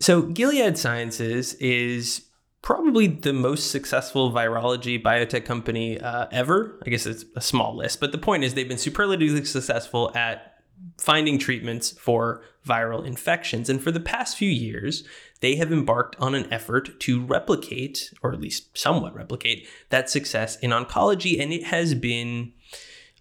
so 0.00 0.22
gilead 0.22 0.76
sciences 0.76 1.54
is 1.54 2.26
probably 2.62 3.06
the 3.06 3.32
most 3.32 3.70
successful 3.70 4.32
virology 4.32 5.00
biotech 5.00 5.44
company 5.44 5.98
uh, 6.00 6.26
ever 6.32 6.78
i 6.84 6.90
guess 6.90 7.06
it's 7.06 7.24
a 7.36 7.40
small 7.40 7.76
list 7.76 8.00
but 8.00 8.12
the 8.12 8.18
point 8.18 8.44
is 8.44 8.54
they've 8.54 8.68
been 8.68 8.76
superlatively 8.76 9.44
successful 9.44 10.10
at 10.14 10.56
finding 10.98 11.38
treatments 11.38 11.92
for 11.92 12.42
viral 12.66 13.04
infections. 13.04 13.68
And 13.68 13.82
for 13.82 13.90
the 13.90 14.00
past 14.00 14.36
few 14.36 14.50
years, 14.50 15.04
they 15.40 15.56
have 15.56 15.72
embarked 15.72 16.16
on 16.18 16.34
an 16.34 16.50
effort 16.52 16.98
to 17.00 17.24
replicate, 17.24 18.12
or 18.22 18.32
at 18.32 18.40
least 18.40 18.76
somewhat 18.76 19.14
replicate, 19.14 19.66
that 19.90 20.08
success 20.08 20.56
in 20.56 20.70
oncology. 20.70 21.40
And 21.40 21.52
it 21.52 21.64
has 21.64 21.94
been 21.94 22.52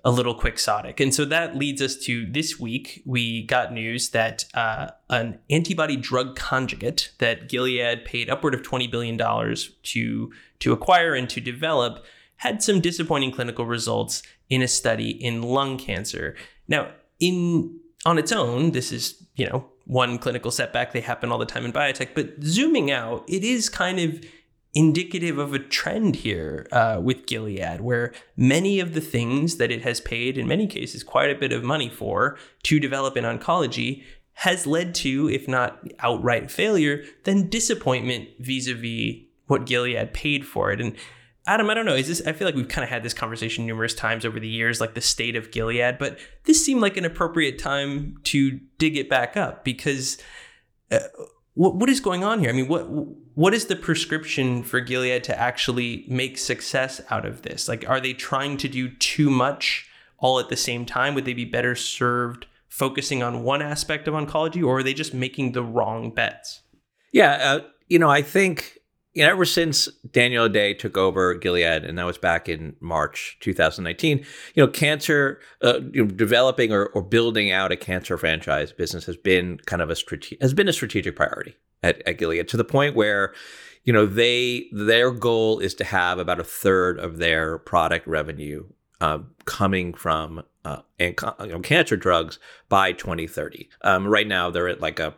a 0.04 0.12
little 0.12 0.36
quixotic. 0.36 1.00
And 1.00 1.14
so 1.14 1.26
that 1.26 1.58
leads 1.58 1.82
us 1.82 1.98
to 2.06 2.32
this 2.32 2.60
week. 2.60 3.02
We 3.06 3.44
got 3.44 3.74
news 3.74 4.10
that 4.10 4.46
uh, 4.54 4.92
an 5.10 5.40
antibody 5.50 5.98
drug 5.98 6.36
conjugate 6.36 7.12
that 7.18 7.50
Gilead 7.50 8.06
paid 8.06 8.30
upward 8.30 8.54
of 8.54 8.62
$20 8.62 8.90
billion 8.90 9.18
to, 9.18 10.32
to 10.60 10.74
acquire 10.74 11.16
and 11.16 11.28
to 11.30 11.42
develop 11.42 12.06
had 12.38 12.62
some 12.62 12.82
disappointing 12.82 13.32
clinical 13.32 13.66
results 13.66 14.22
in 14.50 14.62
a 14.62 14.68
study 14.68 15.10
in 15.10 15.42
lung 15.42 15.78
cancer. 15.78 16.36
Now, 16.68 16.92
in 17.20 17.80
on 18.06 18.20
its 18.20 18.32
own, 18.32 18.72
this 18.72 18.92
is, 18.92 19.24
you 19.36 19.48
know, 19.48 19.66
one 19.86 20.18
clinical 20.18 20.52
setback. 20.52 20.92
They 20.92 21.02
happen 21.02 21.32
all 21.32 21.38
the 21.38 21.46
time 21.46 21.66
in 21.66 21.74
biotech. 21.74 22.16
But 22.16 22.44
zooming 22.44 22.92
out, 22.92 23.24
it 23.28 23.44
is 23.44 23.70
kind 23.70 24.00
of 24.00 24.24
indicative 24.74 25.38
of 25.38 25.54
a 25.54 25.60
trend 25.60 26.18
here 26.18 26.68
uh, 26.72 27.00
with 27.02 27.26
Gilead, 27.26 27.80
where 27.80 28.12
many 28.36 28.80
of 28.80 28.94
the 28.94 29.02
things 29.02 29.56
that 29.56 29.72
it 29.72 29.84
has 29.84 30.02
paid, 30.02 30.38
in 30.38 30.48
many 30.48 30.68
cases, 30.68 31.04
quite 31.04 31.30
a 31.30 31.40
bit 31.40 31.54
of 31.54 31.64
money 31.64 31.90
for 31.90 32.38
to 32.64 32.80
develop 32.80 33.16
in 33.16 33.24
oncology 33.24 34.04
has 34.40 34.68
led 34.68 34.94
to, 34.94 35.30
if 35.30 35.48
not 35.48 35.80
outright 36.00 36.52
failure, 36.52 37.04
then 37.24 37.48
disappointment 37.48 38.28
vis 38.40 38.68
a 38.68 38.74
vis 38.74 39.24
what 39.48 39.66
Gilead 39.66 40.14
paid 40.14 40.46
for 40.46 40.72
it. 40.72 40.82
And 40.82 40.96
Adam, 41.48 41.70
I 41.70 41.76
don't 41.76 41.86
know. 41.86 41.94
Is 41.94 42.08
this? 42.08 42.26
I 42.26 42.34
feel 42.34 42.48
like 42.48 42.56
we've 42.56 42.68
kind 42.68 42.84
of 42.84 42.90
had 42.90 43.04
this 43.04 43.14
conversation 43.14 43.66
numerous 43.68 43.94
times 43.94 44.26
over 44.26 44.40
the 44.40 44.48
years, 44.48 44.82
like 44.82 44.96
the 44.96 45.02
state 45.02 45.36
of 45.36 45.52
Gilead. 45.52 45.98
But 46.00 46.18
this 46.46 46.64
seemed 46.64 46.82
like 46.82 46.98
an 46.98 47.06
appropriate 47.06 47.60
time 47.60 48.18
to 48.24 48.60
dig 48.80 48.98
it 48.98 49.10
back 49.10 49.38
up 49.38 49.64
because 49.64 50.18
uh, 50.92 51.00
what 51.54 51.76
what 51.76 51.90
is 51.90 52.00
going 52.00 52.24
on 52.24 52.40
here? 52.40 52.50
I 52.50 52.54
mean, 52.54 52.68
what 52.68 52.88
what 53.36 53.54
is 53.54 53.66
the 53.66 53.76
prescription 53.76 54.64
for 54.64 54.80
Gilead 54.80 55.24
to 55.26 55.40
actually 55.40 56.06
make 56.08 56.38
success 56.40 57.00
out 57.12 57.26
of 57.26 57.44
this? 57.44 57.68
Like, 57.68 57.88
are 57.88 58.00
they 58.00 58.14
trying 58.14 58.58
to 58.58 58.68
do 58.68 58.90
too 58.90 59.30
much 59.30 59.88
all 60.18 60.40
at 60.40 60.50
the 60.50 60.58
same 60.58 60.86
time? 60.86 61.14
Would 61.14 61.26
they 61.26 61.34
be 61.34 61.46
better 61.46 61.76
served 61.76 62.48
focusing 62.70 63.22
on 63.22 63.44
one 63.44 63.62
aspect 63.62 64.08
of 64.08 64.16
oncology, 64.16 64.66
or 64.66 64.80
are 64.80 64.84
they 64.84 64.94
just 64.94 65.14
making 65.14 65.52
the 65.52 65.64
wrong 65.64 66.10
bets? 66.10 66.62
Yeah, 67.12 67.34
uh, 67.34 67.60
you 67.88 68.00
know, 68.00 68.10
I 68.10 68.22
think 68.22 68.80
you 69.16 69.24
know, 69.24 69.32
ever 69.32 69.46
since 69.46 69.88
Daniel 70.12 70.44
O'Day 70.44 70.74
took 70.74 70.98
over 70.98 71.34
Gilead, 71.34 71.86
and 71.86 71.98
that 71.98 72.06
was 72.06 72.18
back 72.18 72.50
in 72.50 72.76
March 72.82 73.38
2019, 73.40 74.20
you 74.20 74.26
know, 74.58 74.68
cancer, 74.68 75.40
uh, 75.64 75.80
you 75.94 76.04
know, 76.04 76.12
developing 76.12 76.74
or, 76.74 76.88
or 76.88 77.02
building 77.02 77.50
out 77.50 77.72
a 77.72 77.78
cancer 77.78 78.18
franchise 78.18 78.74
business 78.74 79.06
has 79.06 79.16
been 79.16 79.58
kind 79.66 79.82
of 79.82 79.90
a 79.90 79.96
strate- 79.96 80.38
has 80.42 80.54
been 80.54 80.68
a 80.68 80.74
strategic 80.74 81.16
priority 81.16 81.56
at, 81.82 82.06
at 82.06 82.18
Gilead 82.18 82.50
to 82.50 82.58
the 82.58 82.66
point 82.66 82.94
where, 82.94 83.34
you 83.86 83.94
know, 83.94 84.06
they 84.06 84.68
their 84.74 85.12
goal 85.12 85.60
is 85.60 85.74
to 85.76 85.86
have 85.86 86.20
about 86.20 86.42
a 86.42 86.44
third 86.44 87.00
of 87.00 87.18
their 87.18 87.58
product 87.58 88.06
revenue 88.06 88.66
uh, 89.00 89.20
coming 89.46 89.94
from 89.94 90.44
uh, 90.66 90.82
and, 91.00 91.16
you 91.40 91.48
know, 91.48 91.60
cancer 91.60 91.96
drugs 91.96 92.38
by 92.68 92.92
2030. 92.92 93.70
Um, 93.82 94.08
right 94.08 94.28
now, 94.28 94.50
they're 94.50 94.68
at 94.68 94.82
like 94.82 95.00
a 95.00 95.16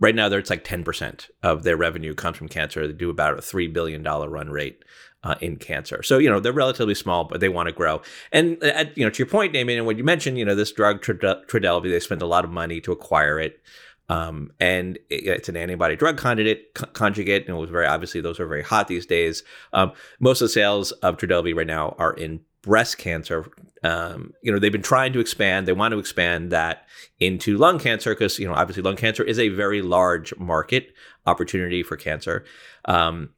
right 0.00 0.14
now 0.14 0.26
it's 0.26 0.50
like 0.50 0.64
10% 0.64 1.30
of 1.42 1.62
their 1.62 1.76
revenue 1.76 2.14
comes 2.14 2.36
from 2.36 2.48
cancer. 2.48 2.86
They 2.86 2.92
do 2.92 3.10
about 3.10 3.38
a 3.38 3.42
$3 3.42 3.72
billion 3.72 4.02
run 4.02 4.50
rate 4.50 4.84
uh, 5.22 5.34
in 5.40 5.56
cancer. 5.56 6.02
So 6.02 6.18
you 6.18 6.30
know 6.30 6.40
they're 6.40 6.52
relatively 6.52 6.94
small 6.94 7.24
but 7.24 7.40
they 7.40 7.48
want 7.48 7.68
to 7.68 7.74
grow. 7.74 8.02
And 8.32 8.62
uh, 8.62 8.84
you 8.94 9.04
know 9.04 9.10
to 9.10 9.18
your 9.18 9.26
point 9.26 9.52
damian 9.52 9.78
and 9.78 9.86
what 9.86 9.98
you 9.98 10.04
mentioned 10.04 10.38
you 10.38 10.44
know 10.44 10.54
this 10.54 10.72
drug 10.72 11.02
trodelvy 11.02 11.90
they 11.90 12.00
spent 12.00 12.22
a 12.22 12.26
lot 12.26 12.44
of 12.44 12.50
money 12.50 12.80
to 12.82 12.92
acquire 12.92 13.40
it. 13.40 13.60
Um, 14.08 14.52
and 14.60 15.00
it's 15.10 15.48
an 15.48 15.56
antibody 15.56 15.96
drug 15.96 16.16
conjugate 16.16 16.74
conjugate 16.74 17.48
and 17.48 17.56
it 17.56 17.60
was 17.60 17.70
very 17.70 17.86
obviously 17.86 18.20
those 18.20 18.38
are 18.38 18.46
very 18.46 18.62
hot 18.62 18.86
these 18.86 19.06
days. 19.06 19.42
Um, 19.72 19.92
most 20.20 20.40
of 20.40 20.46
the 20.46 20.52
sales 20.52 20.92
of 20.92 21.16
trodelvy 21.16 21.56
right 21.56 21.66
now 21.66 21.96
are 21.98 22.12
in 22.12 22.40
breast 22.66 22.98
cancer. 22.98 23.46
Um, 23.82 24.34
you 24.42 24.52
know, 24.52 24.58
they've 24.58 24.72
been 24.72 24.82
trying 24.82 25.14
to 25.14 25.20
expand. 25.20 25.66
They 25.66 25.72
want 25.72 25.92
to 25.92 25.98
expand 25.98 26.50
that 26.52 26.86
into 27.18 27.56
lung 27.56 27.78
cancer 27.78 28.14
because 28.14 28.38
you 28.38 28.46
know, 28.46 28.54
obviously, 28.54 28.82
lung 28.82 28.96
cancer 28.96 29.22
is 29.22 29.38
a 29.38 29.48
very 29.48 29.80
large 29.80 30.36
market 30.36 30.92
opportunity 31.24 31.82
for 31.82 31.96
cancer. 31.96 32.44
Um, 32.84 33.30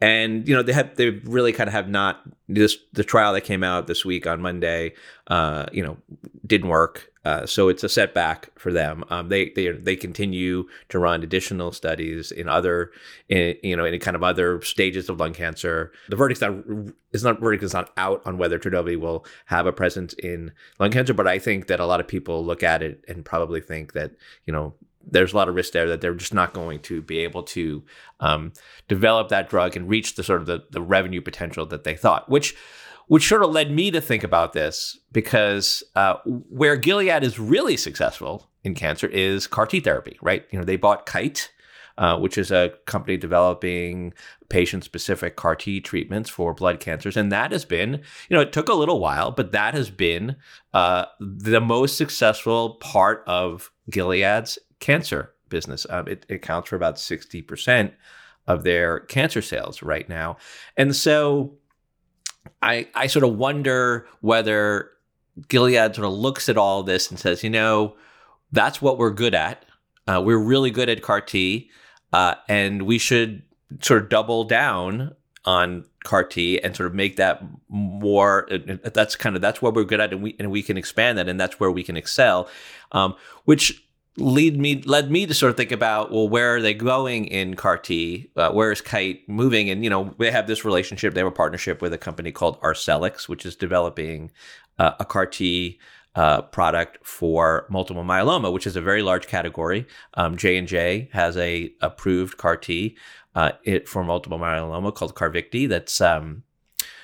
and 0.00 0.46
you 0.46 0.54
know 0.54 0.62
they 0.62 0.72
have 0.72 0.94
they 0.94 1.10
really 1.10 1.52
kind 1.52 1.66
of 1.66 1.74
have 1.74 1.88
not 1.88 2.22
this 2.48 2.76
the 2.92 3.02
trial 3.02 3.32
that 3.32 3.40
came 3.40 3.64
out 3.64 3.88
this 3.88 4.04
week 4.04 4.28
on 4.28 4.40
Monday 4.40 4.94
uh, 5.26 5.66
you 5.72 5.82
know 5.82 5.96
didn't 6.46 6.68
work 6.68 7.10
uh, 7.28 7.44
so 7.44 7.68
it's 7.68 7.84
a 7.84 7.90
setback 7.90 8.48
for 8.58 8.72
them. 8.72 9.04
Um, 9.10 9.28
they 9.28 9.50
they 9.50 9.68
they 9.72 9.96
continue 9.96 10.66
to 10.88 10.98
run 10.98 11.22
additional 11.22 11.72
studies 11.72 12.32
in 12.32 12.48
other 12.48 12.90
in, 13.28 13.54
you 13.62 13.76
know 13.76 13.84
in 13.84 13.98
kind 14.00 14.16
of 14.16 14.22
other 14.22 14.62
stages 14.62 15.10
of 15.10 15.20
lung 15.20 15.34
cancer. 15.34 15.92
The 16.08 16.16
verdict's 16.16 16.40
not 16.40 16.54
is 17.12 17.24
not 17.24 17.38
verdict 17.38 17.62
is 17.62 17.74
not 17.74 17.92
out 17.98 18.22
on 18.24 18.38
whether 18.38 18.58
Trodelvy 18.58 18.98
will 18.98 19.26
have 19.44 19.66
a 19.66 19.72
presence 19.72 20.14
in 20.14 20.52
lung 20.80 20.90
cancer 20.90 21.12
but 21.12 21.26
I 21.26 21.38
think 21.38 21.66
that 21.66 21.80
a 21.80 21.84
lot 21.84 22.00
of 22.00 22.08
people 22.08 22.42
look 22.42 22.62
at 22.62 22.82
it 22.82 23.04
and 23.06 23.26
probably 23.26 23.60
think 23.60 23.92
that 23.92 24.12
you 24.46 24.52
know 24.54 24.72
there's 25.06 25.34
a 25.34 25.36
lot 25.36 25.50
of 25.50 25.54
risk 25.54 25.74
there 25.74 25.86
that 25.88 26.00
they're 26.00 26.14
just 26.14 26.32
not 26.32 26.54
going 26.54 26.80
to 26.80 27.02
be 27.02 27.18
able 27.18 27.42
to 27.42 27.82
um, 28.20 28.54
develop 28.88 29.28
that 29.28 29.50
drug 29.50 29.76
and 29.76 29.86
reach 29.86 30.14
the 30.14 30.22
sort 30.24 30.40
of 30.40 30.46
the, 30.46 30.64
the 30.70 30.80
revenue 30.80 31.20
potential 31.20 31.66
that 31.66 31.84
they 31.84 31.94
thought, 31.94 32.28
which 32.28 32.54
which 33.08 33.26
sort 33.26 33.42
of 33.42 33.50
led 33.50 33.70
me 33.70 33.90
to 33.90 34.00
think 34.00 34.22
about 34.22 34.52
this 34.52 34.98
because 35.12 35.82
uh, 35.96 36.16
where 36.24 36.76
Gilead 36.76 37.24
is 37.24 37.38
really 37.38 37.76
successful 37.76 38.48
in 38.64 38.74
cancer 38.74 39.06
is 39.06 39.46
CAR 39.46 39.66
T 39.66 39.80
therapy, 39.80 40.18
right? 40.22 40.46
You 40.50 40.58
know, 40.58 40.64
they 40.64 40.76
bought 40.76 41.06
Kite, 41.06 41.50
uh, 41.96 42.18
which 42.18 42.38
is 42.38 42.50
a 42.50 42.72
company 42.86 43.16
developing 43.16 44.12
patient 44.50 44.84
specific 44.84 45.36
CAR 45.36 45.56
T 45.56 45.80
treatments 45.80 46.30
for 46.30 46.54
blood 46.54 46.80
cancers. 46.80 47.16
And 47.16 47.32
that 47.32 47.50
has 47.50 47.64
been, 47.64 48.02
you 48.28 48.36
know, 48.36 48.40
it 48.40 48.52
took 48.52 48.68
a 48.68 48.74
little 48.74 49.00
while, 49.00 49.30
but 49.30 49.52
that 49.52 49.74
has 49.74 49.90
been 49.90 50.36
uh, 50.74 51.06
the 51.18 51.60
most 51.60 51.96
successful 51.96 52.74
part 52.76 53.24
of 53.26 53.72
Gilead's 53.90 54.58
cancer 54.80 55.32
business. 55.48 55.86
Um, 55.88 56.06
it, 56.08 56.26
it 56.28 56.34
accounts 56.34 56.68
for 56.68 56.76
about 56.76 56.96
60% 56.96 57.92
of 58.46 58.64
their 58.64 59.00
cancer 59.00 59.42
sales 59.42 59.82
right 59.82 60.08
now. 60.08 60.36
And 60.76 60.94
so 60.94 61.58
I, 62.62 62.88
I 62.94 63.06
sort 63.06 63.24
of 63.24 63.36
wonder 63.36 64.06
whether 64.20 64.90
Gilead 65.48 65.94
sort 65.94 66.06
of 66.06 66.12
looks 66.12 66.48
at 66.48 66.56
all 66.56 66.82
this 66.82 67.10
and 67.10 67.18
says, 67.18 67.44
you 67.44 67.50
know, 67.50 67.96
that's 68.52 68.82
what 68.82 68.98
we're 68.98 69.10
good 69.10 69.34
at. 69.34 69.64
Uh, 70.06 70.22
we're 70.24 70.38
really 70.38 70.70
good 70.70 70.88
at 70.88 71.02
CAR 71.02 71.20
T, 71.20 71.70
uh, 72.12 72.34
and 72.48 72.82
we 72.82 72.98
should 72.98 73.42
sort 73.80 74.02
of 74.02 74.08
double 74.08 74.44
down 74.44 75.14
on 75.44 75.84
CAR 76.04 76.24
T 76.24 76.58
and 76.62 76.74
sort 76.74 76.86
of 76.86 76.94
make 76.94 77.16
that 77.16 77.42
more. 77.68 78.48
That's 78.84 79.16
kind 79.16 79.36
of 79.36 79.42
that's 79.42 79.60
what 79.60 79.74
we're 79.74 79.84
good 79.84 80.00
at, 80.00 80.12
and 80.12 80.22
we 80.22 80.34
and 80.38 80.50
we 80.50 80.62
can 80.62 80.78
expand 80.78 81.18
that, 81.18 81.28
and 81.28 81.38
that's 81.38 81.60
where 81.60 81.70
we 81.70 81.82
can 81.82 81.96
excel. 81.96 82.48
Um, 82.92 83.14
which 83.44 83.84
lead 84.18 84.58
me 84.58 84.82
led 84.82 85.10
me 85.10 85.26
to 85.26 85.34
sort 85.34 85.50
of 85.50 85.56
think 85.56 85.72
about 85.72 86.10
well 86.10 86.28
where 86.28 86.56
are 86.56 86.62
they 86.62 86.74
going 86.74 87.26
in 87.26 87.54
CAR-T 87.54 88.30
uh, 88.36 88.50
where 88.50 88.72
is 88.72 88.80
Kite 88.80 89.28
moving? 89.28 89.70
And 89.70 89.84
you 89.84 89.90
know 89.90 90.14
they 90.18 90.30
have 90.30 90.46
this 90.46 90.64
relationship 90.64 91.14
they 91.14 91.20
have 91.20 91.28
a 91.28 91.32
partnership 91.32 91.80
with 91.80 91.92
a 91.92 91.98
company 91.98 92.32
called 92.32 92.60
Arcellx, 92.60 93.28
which 93.28 93.46
is 93.46 93.56
developing 93.56 94.30
uh, 94.78 94.92
a 95.00 95.04
CAR-T 95.04 95.78
uh, 96.14 96.42
product 96.42 96.98
for 97.06 97.66
multiple 97.70 98.04
myeloma 98.04 98.52
which 98.52 98.66
is 98.66 98.76
a 98.76 98.80
very 98.80 99.02
large 99.02 99.26
category. 99.26 99.86
Um, 100.14 100.36
J&J 100.36 101.10
has 101.12 101.36
a 101.36 101.72
approved 101.80 102.36
CAR-T 102.36 102.96
uh, 103.34 103.52
it 103.62 103.88
for 103.88 104.02
multiple 104.02 104.38
myeloma 104.38 104.94
called 104.94 105.14
Carvykti 105.14 105.68
that's 105.68 106.00
um, 106.00 106.42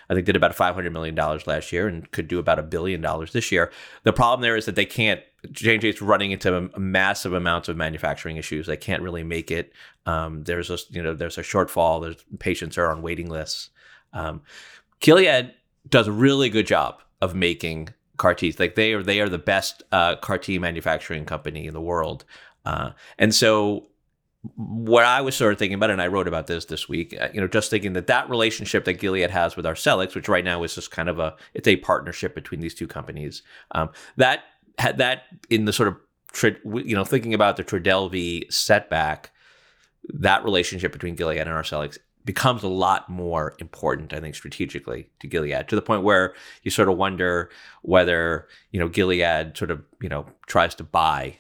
I 0.09 0.15
think 0.15 0.27
did 0.27 0.37
about 0.37 0.57
$500 0.57 0.93
million 0.93 1.15
last 1.15 1.73
year 1.73 1.89
and 1.89 2.11
could 2.11 2.29
do 2.29 2.39
about 2.39 2.59
a 2.59 2.63
billion 2.63 3.01
dollars 3.01 3.33
this 3.33 3.51
year. 3.51 3.73
The 4.03 4.13
problem 4.13 4.43
there 4.43 4.57
is 4.57 4.67
that 4.67 4.77
they 4.77 4.85
can't, 4.85 5.21
J&J 5.51 5.89
is 5.89 6.03
running 6.03 6.31
into 6.31 6.71
massive 6.79 7.33
amounts 7.33 7.69
of 7.69 7.77
manufacturing 7.77 8.37
issues. 8.37 8.67
They 8.67 8.77
can't 8.77 9.03
really 9.03 9.25
make 9.25 9.51
it. 9.51 9.73
Um, 10.07 10.45
there's 10.45 10.71
a, 10.71 10.79
you 10.91 11.03
know, 11.03 11.15
there's 11.15 11.39
a 11.39 11.43
shortfall. 11.43 12.03
There's 12.03 12.25
patients 12.39 12.79
are 12.79 12.91
on 12.91 13.03
waiting 13.03 13.29
lists. 13.29 13.71
Um, 14.13 14.43
Gilead 15.01 15.53
does 15.89 16.09
a 16.09 16.13
really 16.13 16.49
good 16.49 16.67
job 16.67 17.03
of 17.21 17.35
making 17.35 17.91
CAR 18.17 18.35
Ts. 18.35 18.59
Like 18.59 18.75
they 18.75 18.95
are, 18.95 19.03
they 19.03 19.21
are 19.21 19.29
the 19.29 19.39
best 19.39 19.83
uh, 19.93 20.17
CAR 20.17 20.39
T 20.39 20.59
manufacturing 20.59 21.25
company 21.25 21.67
in 21.67 21.75
the 21.75 21.81
world. 21.81 22.25
Uh, 22.65 22.91
and 23.19 23.35
so 23.35 23.89
what 24.57 25.05
I 25.05 25.23
was 25.23 25.35
sort 25.35 25.53
of 25.53 25.59
thinking 25.59 25.75
about, 25.75 25.91
and 25.91 26.03
I 26.03 26.09
wrote 26.09 26.29
about 26.29 26.47
this 26.47 26.67
this 26.67 26.89
week, 26.89 27.17
uh, 27.19 27.29
you 27.33 27.41
know, 27.41 27.49
just 27.49 27.71
thinking 27.71 27.95
that 27.95 28.09
that 28.09 28.29
relationship 28.29 28.85
that 28.85 28.95
Gilead 28.95 29.31
has 29.31 29.57
with 29.57 29.65
Arcellx, 29.65 30.15
which 30.15 30.29
right 30.29 30.45
now 30.45 30.63
is 30.63 30.75
just 30.75 30.91
kind 30.91 31.09
of 31.09 31.19
a, 31.19 31.35
it's 31.55 31.69
a 31.69 31.77
partnership 31.77 32.35
between 32.35 32.61
these 32.61 32.75
two 32.75 32.87
companies. 32.87 33.43
Um, 33.73 33.91
that 34.17 34.41
had 34.79 34.99
that 34.99 35.23
in 35.49 35.65
the 35.65 35.73
sort 35.73 35.89
of, 35.89 35.97
you 36.85 36.95
know, 36.95 37.05
thinking 37.05 37.33
about 37.33 37.57
the 37.57 37.65
Trodelvy 37.65 38.53
setback, 38.53 39.31
that 40.09 40.45
relationship 40.45 40.93
between 40.93 41.15
Gilead 41.15 41.39
and 41.39 41.49
Arcellx 41.49 41.97
becomes 42.25 42.63
a 42.63 42.69
lot 42.69 43.09
more 43.09 43.55
important, 43.59 44.13
I 44.13 44.21
think, 44.21 44.35
strategically 44.35 45.09
to 45.21 45.27
Gilead 45.27 45.69
to 45.69 45.77
the 45.77 45.83
point 45.83 46.03
where 46.03 46.35
you 46.63 46.71
sort 46.71 46.89
of 46.89 46.99
wonder 46.99 47.51
whether, 47.83 48.49
you 48.73 48.81
know, 48.81 48.89
Gilead 48.89 49.57
sort 49.57 49.71
of, 49.71 49.83
you 50.03 50.09
know, 50.09 50.27
tries 50.47 50.75
to 50.77 50.85
buy 50.85 51.39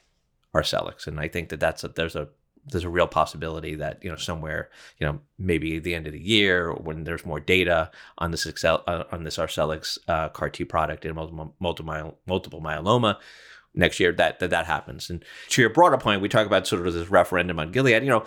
Arcellx. 0.54 1.06
And 1.06 1.20
I 1.20 1.28
think 1.28 1.50
that 1.50 1.60
that's 1.60 1.84
a, 1.84 1.88
there's 1.88 2.16
a, 2.16 2.28
there's 2.66 2.84
a 2.84 2.88
real 2.88 3.06
possibility 3.06 3.74
that 3.74 4.02
you 4.02 4.10
know 4.10 4.16
somewhere 4.16 4.70
you 4.98 5.06
know 5.06 5.20
maybe 5.38 5.78
the 5.78 5.94
end 5.94 6.06
of 6.06 6.12
the 6.12 6.20
year 6.20 6.72
when 6.72 7.04
there's 7.04 7.26
more 7.26 7.40
data 7.40 7.90
on 8.18 8.30
this 8.30 8.46
Excel 8.46 8.82
uh, 8.86 9.04
on 9.12 9.24
this 9.24 9.36
Arcellx 9.36 9.98
uh, 10.08 10.28
CAR 10.30 10.50
T 10.50 10.64
product 10.64 11.04
in 11.04 11.14
multiple 11.14 11.54
multiple, 11.60 12.18
multiple 12.26 12.60
myeloma 12.60 13.18
next 13.74 14.00
year 14.00 14.12
that, 14.12 14.38
that 14.38 14.50
that 14.50 14.66
happens. 14.66 15.10
And 15.10 15.24
to 15.50 15.60
your 15.60 15.70
broader 15.70 15.98
point, 15.98 16.22
we 16.22 16.28
talk 16.28 16.46
about 16.46 16.66
sort 16.66 16.86
of 16.86 16.94
this 16.94 17.08
referendum 17.08 17.58
on 17.58 17.72
Gilead. 17.72 18.02
You 18.02 18.10
know, 18.10 18.24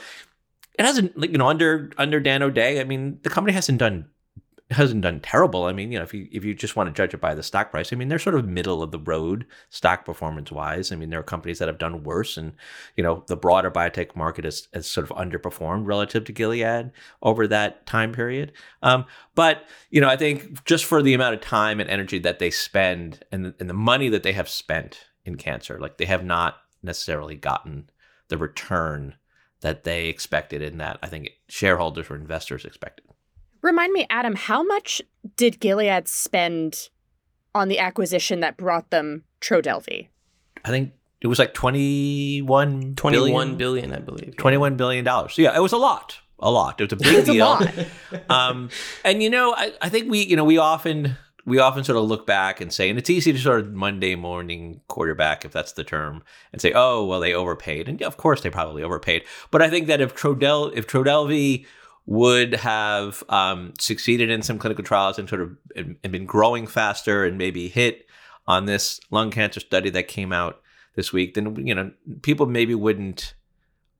it 0.77 0.85
hasn't 0.85 1.13
you 1.17 1.37
know 1.37 1.47
under 1.47 1.91
under 1.97 2.19
Dan 2.19 2.43
O'Day. 2.43 2.79
I 2.79 2.83
mean, 2.83 3.19
the 3.23 3.29
company 3.29 3.53
hasn't 3.53 3.79
done 3.79 4.07
hasn't 4.71 5.01
done 5.01 5.21
terrible. 5.21 5.63
I 5.63 5.71
mean, 5.71 5.93
you 5.93 5.97
know, 5.97 6.03
if 6.03 6.13
you 6.13 6.27
if 6.29 6.43
you 6.43 6.53
just 6.53 6.75
want 6.75 6.87
to 6.87 6.93
judge 6.93 7.13
it 7.13 7.21
by 7.21 7.33
the 7.33 7.43
stock 7.43 7.71
price, 7.71 7.93
I 7.93 7.95
mean, 7.95 8.09
they're 8.09 8.19
sort 8.19 8.35
of 8.35 8.45
middle 8.45 8.83
of 8.83 8.91
the 8.91 8.99
road 8.99 9.45
stock 9.69 10.03
performance 10.03 10.51
wise. 10.51 10.91
I 10.91 10.97
mean, 10.97 11.09
there 11.09 11.21
are 11.21 11.23
companies 11.23 11.59
that 11.59 11.69
have 11.69 11.77
done 11.77 12.03
worse, 12.03 12.35
and 12.35 12.51
you 12.97 13.03
know, 13.03 13.23
the 13.27 13.37
broader 13.37 13.71
biotech 13.71 14.13
market 14.15 14.43
has, 14.43 14.67
has 14.73 14.85
sort 14.85 15.09
of 15.09 15.15
underperformed 15.15 15.85
relative 15.85 16.25
to 16.25 16.33
Gilead 16.33 16.91
over 17.21 17.47
that 17.47 17.85
time 17.85 18.11
period. 18.11 18.51
Um, 18.83 19.05
but 19.35 19.63
you 19.89 20.01
know, 20.01 20.09
I 20.09 20.17
think 20.17 20.65
just 20.65 20.83
for 20.83 21.01
the 21.01 21.13
amount 21.13 21.35
of 21.35 21.41
time 21.41 21.79
and 21.79 21.89
energy 21.89 22.19
that 22.19 22.39
they 22.39 22.51
spend, 22.51 23.23
and 23.31 23.53
and 23.59 23.69
the 23.69 23.73
money 23.73 24.09
that 24.09 24.23
they 24.23 24.33
have 24.33 24.49
spent 24.49 25.05
in 25.23 25.37
cancer, 25.37 25.79
like 25.79 25.97
they 25.97 26.05
have 26.05 26.25
not 26.25 26.57
necessarily 26.83 27.35
gotten 27.35 27.89
the 28.27 28.37
return 28.37 29.15
that 29.61 29.85
they 29.85 30.07
expected, 30.07 30.61
and 30.61 30.81
that 30.81 30.99
I 31.01 31.07
think 31.07 31.29
shareholders 31.47 32.09
or 32.09 32.15
investors 32.15 32.65
expected. 32.65 33.06
Remind 33.61 33.93
me, 33.93 34.05
Adam, 34.09 34.35
how 34.35 34.63
much 34.63 35.01
did 35.35 35.59
Gilead 35.59 36.07
spend 36.07 36.89
on 37.53 37.67
the 37.67 37.79
acquisition 37.79 38.39
that 38.41 38.57
brought 38.57 38.89
them 38.89 39.23
Trodelvy? 39.41 40.07
I 40.63 40.69
think 40.69 40.93
it 41.21 41.27
was 41.27 41.39
like 41.39 41.53
21 41.53 42.95
21 42.95 43.57
billion, 43.57 43.57
billion 43.57 43.93
I 43.93 43.99
believe. 43.99 44.37
21 44.37 44.77
billion 44.77 45.03
dollars. 45.03 45.33
So 45.33 45.41
yeah, 45.41 45.55
it 45.55 45.61
was 45.61 45.71
a 45.71 45.77
lot. 45.77 46.19
A 46.39 46.51
lot. 46.51 46.79
It 46.79 46.91
was 46.91 46.93
a 46.93 47.03
big 47.03 47.25
deal. 47.33 47.47
A 47.47 47.93
um, 48.29 48.69
and 49.03 49.23
you 49.23 49.29
know, 49.29 49.53
I, 49.55 49.73
I 49.81 49.89
think 49.89 50.09
we, 50.09 50.23
you 50.23 50.35
know, 50.35 50.43
we 50.43 50.57
often 50.57 51.17
we 51.47 51.59
often 51.59 51.83
sort 51.83 51.97
of 51.97 52.03
look 52.03 52.27
back 52.27 52.59
and 52.59 52.73
say, 52.73 52.89
and 52.89 52.99
it's 52.99 53.09
easy 53.09 53.31
to 53.31 53.39
sort 53.39 53.61
of 53.61 53.73
Monday 53.73 54.15
morning 54.15 54.81
quarterback, 54.89 55.45
if 55.45 55.51
that's 55.53 55.71
the 55.71 55.83
term, 55.83 56.21
and 56.51 56.61
say, 56.61 56.73
oh, 56.75 57.05
well, 57.05 57.21
they 57.21 57.33
overpaid. 57.33 57.87
And 57.87 58.01
yeah, 58.01 58.07
of 58.07 58.17
course 58.17 58.41
they 58.41 58.49
probably 58.49 58.83
overpaid. 58.83 59.23
But 59.49 59.61
I 59.61 59.69
think 59.69 59.87
that 59.87 60.01
if 60.01 60.13
Trodel 60.13 60.71
if 60.75 60.85
Trodelvy 60.85 61.65
would 62.07 62.53
have 62.55 63.21
um, 63.27 63.73
succeeded 63.79 64.29
in 64.29 64.41
some 64.41 64.57
clinical 64.57 64.83
trials 64.83 65.19
and 65.19 65.29
sort 65.29 65.41
of 65.41 65.57
and 65.75 65.99
been 66.01 66.25
growing 66.25 66.65
faster 66.65 67.25
and 67.25 67.37
maybe 67.37 67.67
hit 67.67 68.07
on 68.47 68.65
this 68.65 68.99
lung 69.11 69.29
cancer 69.29 69.59
study 69.59 69.89
that 69.89 70.07
came 70.07 70.31
out 70.31 70.61
this 70.95 71.13
week, 71.13 71.35
then 71.35 71.67
you 71.67 71.75
know 71.75 71.91
people 72.23 72.47
maybe 72.47 72.73
wouldn't 72.73 73.35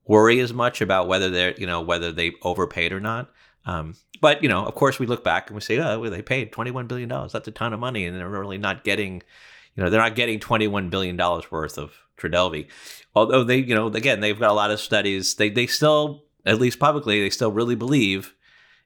worry 0.06 0.39
as 0.39 0.54
much 0.54 0.82
about 0.82 1.08
whether 1.08 1.30
they're 1.30 1.54
you 1.58 1.67
know 1.67 1.82
whether 1.82 2.12
they 2.12 2.32
overpaid 2.41 2.91
or 2.91 3.00
not. 3.00 3.30
Um, 3.65 3.96
but 4.22 4.41
you 4.41 4.50
know, 4.50 4.65
of 4.65 4.74
course, 4.74 4.98
we 4.98 5.06
look 5.06 5.24
back 5.24 5.50
and 5.50 5.56
we 5.56 5.62
say, 5.62 5.78
oh, 5.78 6.00
well, 6.00 6.10
they 6.10 6.22
paid 6.22 6.52
twenty 6.52 6.72
one 6.72 6.88
billion 6.88 7.10
dollars. 7.10 7.34
That's 7.34 7.48
a 7.48 7.52
ton 7.52 7.74
of 7.74 7.80
money, 7.80 8.06
and 8.06 8.17
they're 8.17 8.30
really 8.30 8.58
not 8.58 8.86
getting, 8.86 9.22
you 9.76 9.84
know, 9.84 9.89
they're 9.89 10.02
not 10.02 10.15
getting 10.15 10.39
twenty 10.39 10.67
one 10.67 10.89
billion 10.89 11.17
dollars 11.17 11.52
worth 11.52 11.78
of 11.78 11.91
Trodelvy. 12.17 12.67
Although 13.13 13.43
they, 13.43 13.58
you 13.58 13.76
know, 13.76 13.88
again, 13.88 14.22
they've 14.22 14.39
got 14.39 14.52
a 14.52 14.54
lot 14.54 14.72
of 14.72 14.80
studies. 14.80 15.36
They 15.36 15.50
they 15.50 15.67
still 15.67 16.24
at 16.48 16.60
least 16.60 16.80
publicly, 16.80 17.22
they 17.22 17.30
still 17.30 17.52
really 17.52 17.76
believe 17.76 18.34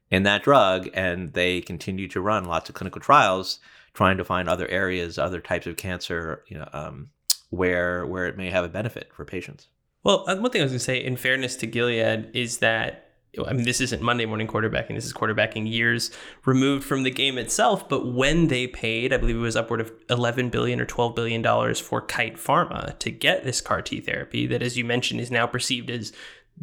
in 0.10 0.24
that 0.24 0.44
drug 0.44 0.90
and 0.94 1.34
they 1.34 1.62
continue 1.62 2.08
to 2.10 2.20
run 2.20 2.46
lots 2.46 2.70
of 2.70 2.76
clinical 2.76 3.02
trials 3.02 3.60
trying 3.94 4.18
to 4.18 4.24
find 4.24 4.50
other 4.50 4.68
areas, 4.68 5.18
other 5.18 5.40
types 5.40 5.68
of 5.68 5.78
cancer, 5.78 6.44
you 6.48 6.58
know, 6.58 6.68
um, 6.74 7.10
where 7.50 8.06
where 8.06 8.26
it 8.28 8.38
may 8.38 8.50
have 8.50 8.64
a 8.64 8.70
benefit 8.70 9.12
for 9.14 9.26
patients. 9.26 9.68
Well, 10.04 10.26
uh, 10.28 10.36
one 10.38 10.52
thing 10.52 10.62
I 10.62 10.66
was 10.66 10.72
going 10.72 10.80
to 10.80 10.86
say, 10.86 11.04
in 11.04 11.18
fairness 11.18 11.56
to 11.58 11.68
Gilead, 11.68 12.32
is 12.34 12.58
that 12.60 13.12
I 13.48 13.54
mean, 13.54 13.64
this 13.64 13.80
isn't 13.80 14.02
Monday 14.02 14.26
morning 14.26 14.48
quarterbacking. 14.48 14.96
This 14.96 15.06
is 15.06 15.14
quarterbacking 15.14 15.72
years 15.72 16.12
removed 16.44 16.84
from 16.84 17.04
the 17.04 17.12
game 17.12 17.38
itself. 17.38 17.88
But 17.88 18.12
when 18.14 18.48
they 18.48 18.68
paid, 18.68 19.14
I 19.14 19.18
believe 19.18 19.38
it 19.38 19.40
was 19.40 19.56
upward 19.56 19.80
of 19.80 19.94
11 20.10 20.50
billion 20.50 20.82
or 20.82 20.86
12 20.86 21.16
billion 21.16 21.42
dollars 21.42 21.80
for 21.80 22.02
Kite 22.02 22.36
Pharma 22.36 22.98
to 23.00 23.10
get 23.10 23.46
this 23.46 23.62
CAR 23.62 23.82
T 23.82 24.02
therapy, 24.02 24.48
that, 24.48 24.62
as 24.62 24.78
you 24.78 24.84
mentioned, 24.84 25.22
is 25.22 25.32
now 25.32 25.48
perceived 25.48 25.90
as 25.90 26.12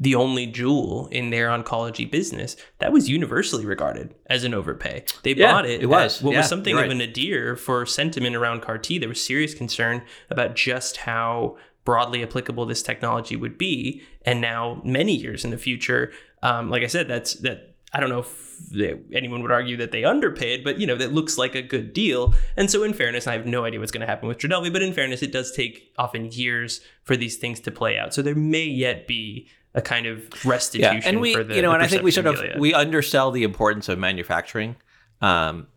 the 0.01 0.15
only 0.15 0.47
jewel 0.47 1.09
in 1.11 1.31
their 1.31 1.49
oncology 1.49 2.09
business, 2.09 2.57
that 2.79 2.93
was 2.93 3.09
universally 3.09 3.67
regarded 3.67 4.15
as 4.27 4.45
an 4.45 4.55
overpay. 4.55 5.05
They 5.25 5.35
yeah, 5.35 5.53
bought 5.53 5.67
it. 5.67 5.83
It 5.83 5.87
was 5.87 6.23
what 6.23 6.33
yeah, 6.33 6.39
was 6.39 6.49
something 6.49 6.75
of 6.75 6.83
right. 6.83 6.91
a 6.91 6.95
nadir 6.95 7.57
for 7.57 7.85
sentiment 7.85 8.37
around 8.37 8.63
CAR 8.63 8.79
T. 8.79 8.99
There 8.99 9.09
was 9.09 9.25
serious 9.25 9.55
concern 9.55 10.03
about 10.31 10.55
just 10.55 10.99
how 10.99 11.57
broadly 11.85 12.23
applicable 12.23 12.65
this 12.67 12.83
technology 12.83 13.35
would 13.35 13.59
be, 13.59 14.03
and 14.23 14.41
now 14.41 14.81
many 14.85 15.15
years 15.15 15.45
in 15.45 15.51
the 15.51 15.59
future, 15.59 16.13
um, 16.43 16.71
like 16.71 16.85
I 16.85 16.87
said, 16.87 17.09
that's 17.09 17.35
that. 17.35 17.75
I 17.91 18.01
don't 18.01 18.11
know 18.11 18.19
if 18.19 18.59
they, 18.71 19.01
anyone 19.15 19.41
would 19.41 19.51
argue 19.51 19.79
that 19.79 19.93
they 19.93 20.05
underpaid, 20.05 20.63
but 20.63 20.79
you 20.79 20.87
know 20.87 20.97
that 20.97 21.13
looks 21.13 21.39
like 21.39 21.55
a 21.55 21.63
good 21.63 21.93
deal. 21.93 22.35
And 22.57 22.71
so, 22.71 22.85
in 22.85 22.93
fairness, 22.93 23.27
I 23.27 23.33
have 23.33 23.47
no 23.47 23.65
idea 23.65 23.81
what's 23.81 23.91
going 23.91 24.03
to 24.03 24.07
happen 24.07 24.29
with 24.29 24.39
Trodelvy, 24.39 24.73
but 24.73 24.83
in 24.83 24.93
fairness, 24.93 25.23
it 25.23 25.33
does 25.33 25.51
take 25.51 25.91
often 25.97 26.31
years 26.31 26.83
for 27.03 27.17
these 27.17 27.37
things 27.37 27.59
to 27.61 27.71
play 27.71 27.99
out. 27.99 28.13
So 28.13 28.21
there 28.21 28.35
may 28.35 28.65
yet 28.65 29.07
be 29.07 29.49
a 29.75 29.83
kind 29.83 30.07
of 30.07 30.45
restitution. 30.45 30.97
Yeah, 30.97 31.09
and 31.09 31.21
we, 31.21 31.35
the, 31.35 31.55
you 31.55 31.63
know, 31.63 31.73
and 31.73 31.83
I 31.83 31.87
think 31.87 32.03
we 32.03 32.11
sort 32.11 32.27
of 32.27 32.43
we 32.59 32.75
undersell 32.75 33.31
the 33.31 33.45
importance 33.45 33.89
of 33.89 33.99
manufacturing 33.99 34.77
um, 35.21 35.69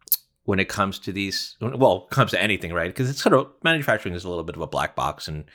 when 0.45 0.59
it 0.59 0.69
comes 0.69 0.99
to 0.99 1.11
these. 1.11 1.55
Well, 1.61 2.01
comes 2.11 2.31
to 2.31 2.41
anything, 2.41 2.73
right? 2.73 2.89
Because 2.89 3.09
it's 3.09 3.21
sort 3.21 3.33
of 3.33 3.47
manufacturing 3.63 4.15
is 4.15 4.23
a 4.23 4.29
little 4.29 4.43
bit 4.43 4.55
of 4.55 4.61
a 4.61 4.67
black 4.67 4.95
box, 4.95 5.27
and 5.27 5.45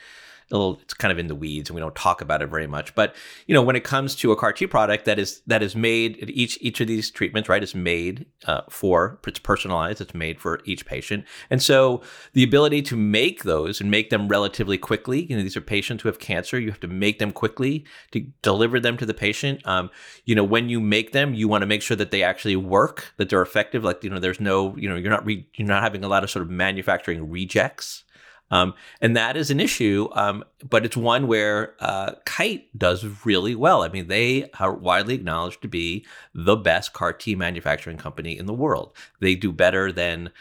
little 0.55 0.79
it's 0.81 0.93
kind 0.93 1.11
of 1.11 1.19
in 1.19 1.27
the 1.27 1.35
weeds 1.35 1.69
and 1.69 1.75
we 1.75 1.81
don't 1.81 1.95
talk 1.95 2.21
about 2.21 2.41
it 2.41 2.47
very 2.47 2.67
much 2.67 2.95
but 2.95 3.15
you 3.47 3.53
know 3.53 3.61
when 3.61 3.75
it 3.75 3.83
comes 3.83 4.15
to 4.15 4.31
a 4.31 4.35
car 4.35 4.53
t 4.53 4.65
product 4.65 5.05
that 5.05 5.19
is 5.19 5.41
that 5.45 5.61
is 5.61 5.75
made 5.75 6.17
each 6.29 6.57
each 6.61 6.79
of 6.81 6.87
these 6.87 7.11
treatments 7.11 7.49
right 7.49 7.63
is 7.63 7.75
made 7.75 8.25
uh, 8.45 8.61
for 8.69 9.19
it's 9.27 9.39
personalized 9.39 10.01
it's 10.01 10.13
made 10.13 10.39
for 10.39 10.61
each 10.65 10.85
patient. 10.85 11.25
And 11.49 11.61
so 11.61 12.01
the 12.33 12.43
ability 12.43 12.81
to 12.83 12.95
make 12.95 13.43
those 13.43 13.81
and 13.81 13.91
make 13.91 14.09
them 14.09 14.27
relatively 14.27 14.77
quickly 14.77 15.25
you 15.25 15.35
know 15.35 15.43
these 15.43 15.57
are 15.57 15.61
patients 15.61 16.03
who 16.03 16.09
have 16.09 16.19
cancer 16.19 16.59
you 16.59 16.69
have 16.69 16.79
to 16.81 16.87
make 16.87 17.19
them 17.19 17.31
quickly 17.31 17.85
to 18.11 18.21
deliver 18.41 18.79
them 18.79 18.97
to 18.97 19.05
the 19.05 19.13
patient. 19.13 19.65
Um, 19.65 19.89
you 20.25 20.35
know 20.35 20.43
when 20.43 20.69
you 20.69 20.79
make 20.79 21.11
them 21.11 21.33
you 21.33 21.47
want 21.47 21.61
to 21.61 21.67
make 21.67 21.81
sure 21.81 21.97
that 21.97 22.11
they 22.11 22.23
actually 22.23 22.55
work 22.55 23.13
that 23.17 23.29
they're 23.29 23.41
effective 23.41 23.83
like 23.83 24.03
you 24.03 24.09
know 24.09 24.19
there's 24.19 24.39
no 24.39 24.75
you 24.77 24.89
know 24.89 24.95
you're 24.95 25.11
not 25.11 25.25
re- 25.25 25.47
you're 25.55 25.67
not 25.67 25.83
having 25.83 26.03
a 26.03 26.07
lot 26.07 26.23
of 26.23 26.29
sort 26.29 26.43
of 26.43 26.49
manufacturing 26.49 27.29
rejects 27.29 28.03
um, 28.51 28.73
and 29.01 29.15
that 29.15 29.35
is 29.35 29.51
an 29.51 29.59
issue, 29.59 30.09
um, 30.13 30.43
but 30.67 30.85
it's 30.85 30.97
one 30.97 31.27
where 31.27 31.75
uh, 31.79 32.13
Kite 32.25 32.69
does 32.77 33.05
really 33.25 33.55
well. 33.55 33.83
I 33.83 33.89
mean, 33.89 34.07
they 34.07 34.49
are 34.59 34.73
widely 34.73 35.15
acknowledged 35.15 35.61
to 35.63 35.67
be 35.67 36.05
the 36.33 36.55
best 36.55 36.93
CAR 36.93 37.13
T 37.13 37.35
manufacturing 37.35 37.97
company 37.97 38.37
in 38.37 38.45
the 38.45 38.53
world. 38.53 38.95
They 39.19 39.35
do 39.35 39.51
better 39.51 39.91
than 39.91 40.31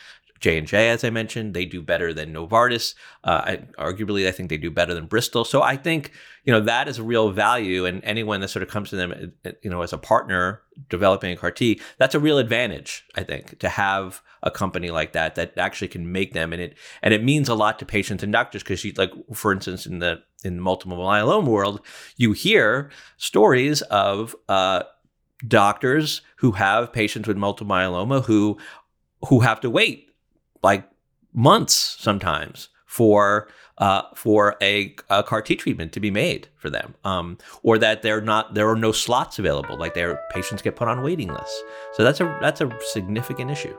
J 0.41 0.59
and 0.59 0.67
J, 0.67 0.91
as 0.91 1.05
I 1.05 1.11
mentioned, 1.11 1.55
they 1.55 1.65
do 1.65 1.83
better 1.83 2.13
than 2.13 2.33
Novartis. 2.33 2.95
Uh, 3.25 3.43
I, 3.45 3.57
arguably, 3.79 4.27
I 4.27 4.33
think 4.33 4.51
they 4.51 4.57
do 4.57 4.71
better 4.71 4.95
than 4.95 5.07
Bristol. 5.07 5.45
So 5.45 5.63
I 5.63 5.77
think 5.77 6.13
you 6.45 6.53
know 6.53 6.61
that 6.61 6.89
is 6.89 6.99
a 6.99 7.03
real 7.03 7.31
value, 7.31 7.87
and 7.87 8.03
anyone 8.05 8.41
that 8.41 8.49
sort 8.49 8.63
of 8.63 8.69
comes 8.69 8.91
to 8.91 8.97
them, 8.97 9.33
uh, 9.45 9.51
you 9.63 9.71
know, 9.71 9.83
as 9.83 9.93
a 9.93 9.99
partner 9.99 10.63
developing 10.89 11.33
a 11.33 11.37
CAR 11.37 11.51
T, 11.51 11.81
that's 11.99 12.15
a 12.15 12.21
real 12.21 12.39
advantage. 12.39 13.05
I 13.15 13.23
think 13.23 13.59
to 13.61 13.69
have 13.69 14.23
a 14.43 14.51
company 14.51 14.91
like 14.91 15.13
that 15.13 15.35
that 15.37 15.57
actually 15.57 15.89
can 15.89 16.13
make 16.13 16.33
them, 16.33 16.53
and 16.53 16.63
it 16.63 16.77
and 17.03 17.13
it 17.15 17.25
means 17.25 17.49
a 17.49 17.55
lot 17.55 17.79
to 17.79 17.87
patients 17.87 18.23
and 18.23 18.33
doctors 18.33 18.63
because 18.63 18.85
you 18.85 18.93
like, 18.97 19.13
for 19.33 19.53
instance, 19.53 19.87
in 19.87 19.99
the 19.99 20.23
in 20.45 20.57
the 20.57 20.63
multiple 20.63 20.99
myeloma 20.99 21.47
world, 21.47 21.81
you 22.17 22.33
hear 22.33 22.91
stories 23.17 23.83
of 23.83 24.37
uh, 24.49 24.83
doctors 25.47 26.23
who 26.37 26.53
have 26.53 26.93
patients 26.93 27.27
with 27.27 27.37
multiple 27.37 27.75
myeloma 27.75 28.25
who 28.25 28.59
who 29.29 29.41
have 29.41 29.61
to 29.61 29.71
wait 29.71 30.11
like 30.67 30.83
months 31.33 31.75
sometimes 31.75 32.69
for 32.87 33.49
uh, 33.79 34.03
for 34.15 34.57
a, 34.61 34.97
a 35.11 35.23
CAR 35.23 35.43
T 35.43 35.55
treatment 35.55 35.93
to 35.93 36.01
be 36.01 36.11
made 36.11 36.49
for 36.57 36.71
them, 36.71 36.95
um, 37.05 37.39
or 37.63 37.79
that 37.79 38.03
they're 38.03 38.21
not 38.21 38.55
there 38.55 38.69
are 38.69 38.75
no 38.75 38.91
slots 38.91 39.39
available, 39.39 39.77
like 39.79 39.95
their 39.95 40.19
patients 40.33 40.63
get 40.63 40.75
put 40.75 40.89
on 40.89 41.03
waiting 41.03 41.29
lists. 41.29 41.63
So 41.93 42.03
that's 42.03 42.21
a 42.21 42.39
that's 42.43 42.61
a 42.61 42.69
significant 42.93 43.53
issue. 43.53 43.77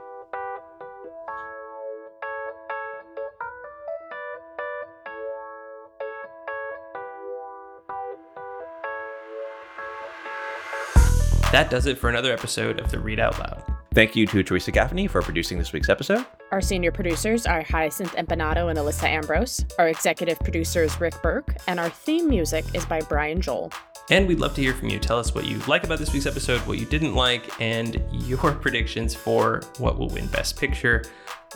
That 11.51 11.69
does 11.69 11.85
it 11.85 11.97
for 11.97 12.09
another 12.09 12.31
episode 12.31 12.79
of 12.79 12.91
the 12.91 12.97
Readout 12.97 13.39
Loud. 13.39 13.63
Thank 13.93 14.15
you 14.15 14.27
to 14.27 14.43
Theresa 14.43 14.71
Gaffney 14.71 15.07
for 15.07 15.21
producing 15.21 15.57
this 15.57 15.73
week's 15.73 15.89
episode. 15.89 16.23
Our 16.51 16.61
senior 16.61 16.93
producers 16.93 17.45
are 17.45 17.61
Hyacinth 17.61 18.15
Empinado 18.15 18.69
and 18.69 18.79
Alissa 18.79 19.03
Ambrose. 19.03 19.65
Our 19.77 19.89
executive 19.89 20.39
producer 20.39 20.81
is 20.81 20.99
Rick 20.99 21.21
Berke, 21.21 21.57
and 21.67 21.77
our 21.77 21.89
theme 21.89 22.29
music 22.29 22.63
is 22.73 22.85
by 22.85 23.01
Brian 23.01 23.41
Joel. 23.41 23.71
And 24.09 24.29
we'd 24.29 24.39
love 24.39 24.55
to 24.55 24.61
hear 24.61 24.73
from 24.73 24.87
you. 24.87 24.97
Tell 24.97 25.19
us 25.19 25.35
what 25.35 25.45
you 25.45 25.57
like 25.67 25.83
about 25.83 25.99
this 25.99 26.13
week's 26.13 26.25
episode, 26.25 26.61
what 26.61 26.79
you 26.79 26.85
didn't 26.85 27.15
like, 27.15 27.59
and 27.59 28.01
your 28.11 28.37
predictions 28.61 29.13
for 29.13 29.61
what 29.77 29.99
will 29.99 30.07
win 30.07 30.27
Best 30.27 30.57
Picture. 30.57 31.03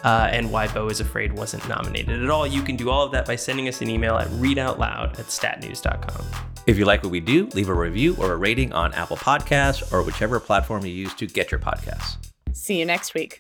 Uh, 0.04 0.30
and 0.32 0.52
why 0.52 0.68
Beau 0.68 0.88
is 0.88 1.00
Afraid 1.00 1.34
wasn't 1.34 1.68
nominated 1.68 2.24
at 2.24 2.30
all. 2.30 2.48
You 2.48 2.62
can 2.62 2.76
do 2.76 2.90
all 2.90 3.06
of 3.06 3.12
that 3.12 3.26
by 3.26 3.36
sending 3.36 3.68
us 3.68 3.82
an 3.82 3.90
email 3.90 4.18
at 4.18 4.28
readoutloud 4.30 5.20
at 5.20 5.26
statnews.com. 5.28 6.26
If 6.66 6.78
you 6.78 6.86
like 6.86 7.04
what 7.04 7.12
we 7.12 7.20
do, 7.20 7.48
leave 7.54 7.70
a 7.70 7.74
review 7.74 8.16
or 8.18 8.32
a 8.32 8.38
rating 8.38 8.72
on 8.74 8.94
Apple 8.94 9.18
Podcasts 9.18 9.92
or 9.94 10.02
whichever 10.02 10.40
platform 10.40 10.86
you 10.86 10.94
use 10.94 11.14
to 11.16 11.28
get 11.28 11.52
your 11.52 11.60
podcasts. 11.60 12.18
See 12.54 12.80
you 12.80 12.86
next 12.86 13.14
week. 13.14 13.38